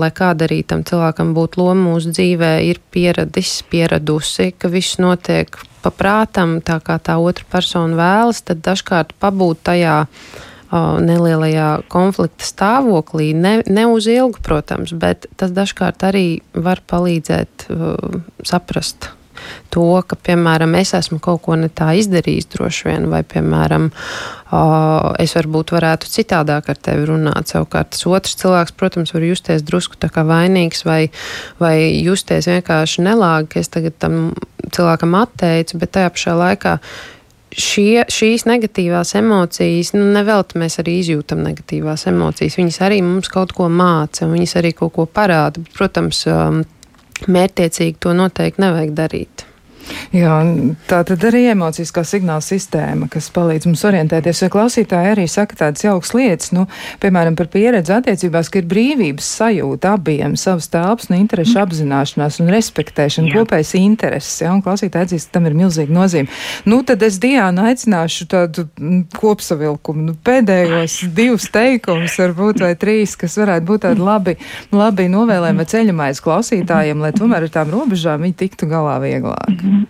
[0.00, 5.54] lai kāda arī tam cilvēkam būtu loma mūsu dzīvē, ir pieradis, pieradusi, ka viss notiek
[5.84, 9.96] paprātam, tā kā tā otra persona vēlas, tad dažkārt pabūt tajā
[11.06, 18.18] nelielajā konflikta stāvoklī, ne, ne uz ilgu, protams, bet tas dažkārt arī var palīdzēt uh,
[18.42, 19.12] saprast
[19.70, 23.90] to, ka, piemēram, es esmu kaut ko ne tā izdarījis, droši vien, vai, piemēram,
[25.18, 27.50] es varbūt varētu citādāk ar tevi runāt.
[27.50, 31.08] Savukārt, tas otrs cilvēks, protams, var justies drusku tā kā vainīgs vai,
[31.58, 34.20] vai justies vienkārši nelāgi, ka es tagad tam
[34.70, 36.76] cilvēkam atteicu, bet tajā pašā laikā
[37.56, 42.58] šie, šīs negatīvās emocijas, nu, nevelti mēs arī izjūtam negatīvās emocijas.
[42.60, 45.62] Viņas arī mums kaut ko māca, viņas arī kaut ko parāda.
[45.62, 46.62] Bet, protams, um,
[47.26, 49.46] mērķiecīgi to noteikti nevajag darīt.
[50.14, 50.36] Jā,
[50.86, 54.42] tā tad arī emocijas kā signāla sistēma, kas palīdz mums orientēties.
[54.44, 56.66] Ja klausītāji arī saka tādas jaukas lietas, nu,
[57.02, 62.52] piemēram, par pieredzi attiecībās, ka ir brīvības sajūta abiem, savas telpas, un interešu apzināšanās un
[62.54, 63.40] respektēšana, Jā.
[63.40, 64.38] kopējas intereses.
[64.44, 66.30] Ja, un klausītāji atzīst, ka tam ir milzīga nozīme.
[66.68, 73.16] Nu, tad es Diānu aicināšu tādu mm, kopsavilkumu, nu, pēdējos divus teikumus, varbūt vai trīs,
[73.18, 74.36] kas varētu būt tādi labi,
[74.74, 79.50] labi novēlējumi vai ceļamais klausītājiem, lai tomēr ar tām robežām viņi tiktu galā vieglāk.
[79.50, 79.84] Mm -hmm.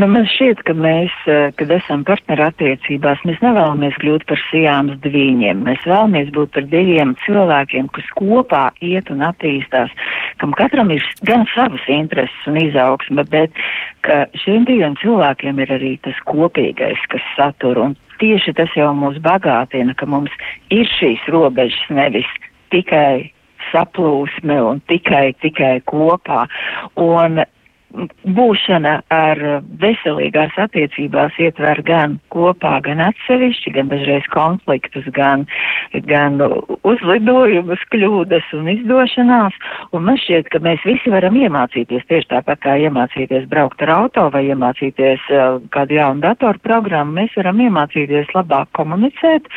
[0.00, 4.96] Nu, man šķiet, ka mēs, eh, kad esam partneru attiecībās, mēs nevēlamies kļūt par sijāmas
[5.04, 5.60] dviņiem.
[5.66, 9.92] Mēs vēlamies būt par diviem cilvēkiem, kas kopā iet un attīstās,
[10.40, 13.52] kam katram ir gan savas intereses un izaugsme, bet
[14.00, 17.84] ka šiem diviem cilvēkiem ir arī tas kopīgais, kas satur.
[17.84, 20.32] Un tieši tas jau mūs bagātina, ka mums
[20.70, 22.30] ir šīs robežas nevis
[22.72, 23.34] tikai
[23.68, 26.46] saplūsme un tikai, tikai kopā.
[26.96, 27.44] Un
[27.90, 29.40] būšana ar
[29.82, 35.46] veselīgās attiecībās ietver gan kopā, gan atsevišķi, gan dažreiz konfliktus, gan,
[36.06, 36.38] gan
[36.86, 39.58] uzlidojumus, kļūdas un izdošanās.
[39.96, 44.28] Un man šķiet, ka mēs visi varam iemācīties tieši tāpat kā iemācīties braukt ar auto
[44.34, 45.26] vai iemācīties
[45.74, 47.18] kādu jaunu datoru programmu.
[47.20, 49.48] Mēs varam iemācīties labāk komunicēt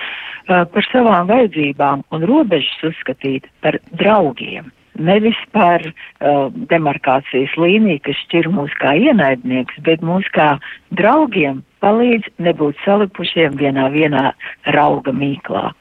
[0.48, 8.50] par savām vajadzībām un robežas uzskatīt par draugiem nevis par uh, demarkācijas līniju, kas šķir
[8.54, 10.56] mūs kā ienaidnieks, bet mūs kā
[10.98, 14.32] draugiem palīdz nebūt salipušiem vienā, vienā
[14.76, 15.72] rauga mīklā.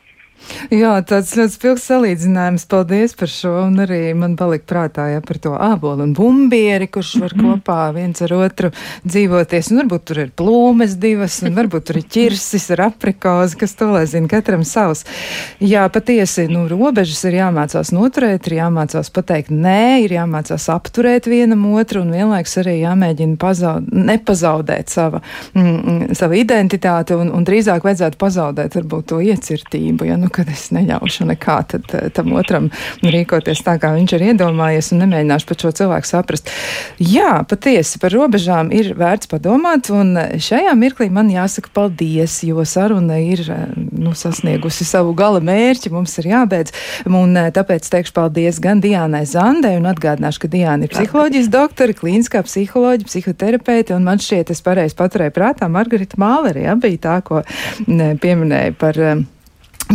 [0.72, 2.66] Jā, tāds ļoti spilgts salīdzinājums.
[2.70, 3.53] Paldies par šo.
[3.66, 7.49] Un arī man palika prātā ja, par to ābolu un bumbieri, kurš var mhm.
[7.49, 8.72] kopā viens ar otru
[9.05, 9.72] dzīvoties.
[9.72, 13.90] Un varbūt tur ir plūmes divas, un varbūt tur ir ķirsis ar aprikozi, kas to
[13.93, 15.05] lai zina, katram savs.
[15.62, 21.64] Jā, patiesi, nu, robežas ir jāmācās noturēt, ir jāmācās pateikt nē, ir jāmācās apturēt vienam
[21.72, 25.22] otru un vienlaiks arī jāmēģina pazaud, nepazaudēt sava,
[25.55, 30.09] mm, mm, sava identitāti un, un drīzāk vajadzētu pazaudēt varbūt to iecirtību.
[30.09, 32.70] Ja, nu, kad es neļaušu nekā tad, eh, tam otram
[33.03, 36.51] rīkoties tā, kā viņš ir iedomājies, un nemēģināšu pat šo cilvēku saprast.
[36.99, 43.18] Jā, patiesi par robežām ir vērts padomāt, un šajā mirklī man jāsaka paldies, jo saruna
[43.22, 46.74] ir eh, nu, sasniegusi savu gala mērķi, mums ir jābeidz.
[47.07, 51.97] Un eh, tāpēc teikšu paldies gan Diānai Zandē, un atgādināšu, ka Diāna ir psiholoģijas doktora,
[51.97, 57.20] klīniskā psiholoģija, psihoterapeite, un man šķiet, es pareizi paturēju prātā, Margarita Māleri, ja, bija tā,
[57.26, 57.43] ko
[57.87, 58.99] pieminēja par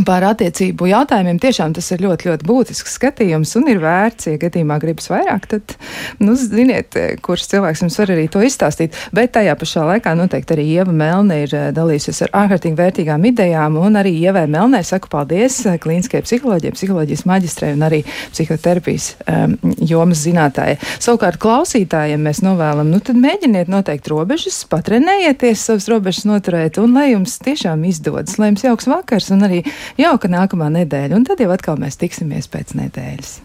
[0.06, 4.78] Par attiecību jautājumiem tiešām tas ir ļoti, ļoti būtisks skatījums un ir vērts, ja gadījumā
[4.82, 5.74] gribas vairāk, tad,
[6.22, 6.94] nu, ziniet,
[7.26, 8.98] kurš cilvēks jums var arī to izstāstīt.
[9.16, 13.80] Bet tajā pašā laikā noteikti arī Ieva Melne ir eh, dalījusies ar ārkārtīgi vērtīgām idejām
[13.82, 19.58] un arī Ievai Melnē saku paldies eh, klīniskajai psiholoģijai, psiholoģijas maģistrei un arī psihoterapijas um,
[19.82, 20.78] jomas zinātājai.
[21.00, 27.10] Savukārt klausītājiem mēs novēlam, nu tad mēģiniet noteikt robežas, patrenējieties savas robežas noturēt un lai
[27.14, 29.64] jums tiešām izdodas, lai jums jauks vakars un arī
[29.98, 33.38] jauka nākamā nedēļa, un tad jau atkal mēs tiksimies pēc nedēļas.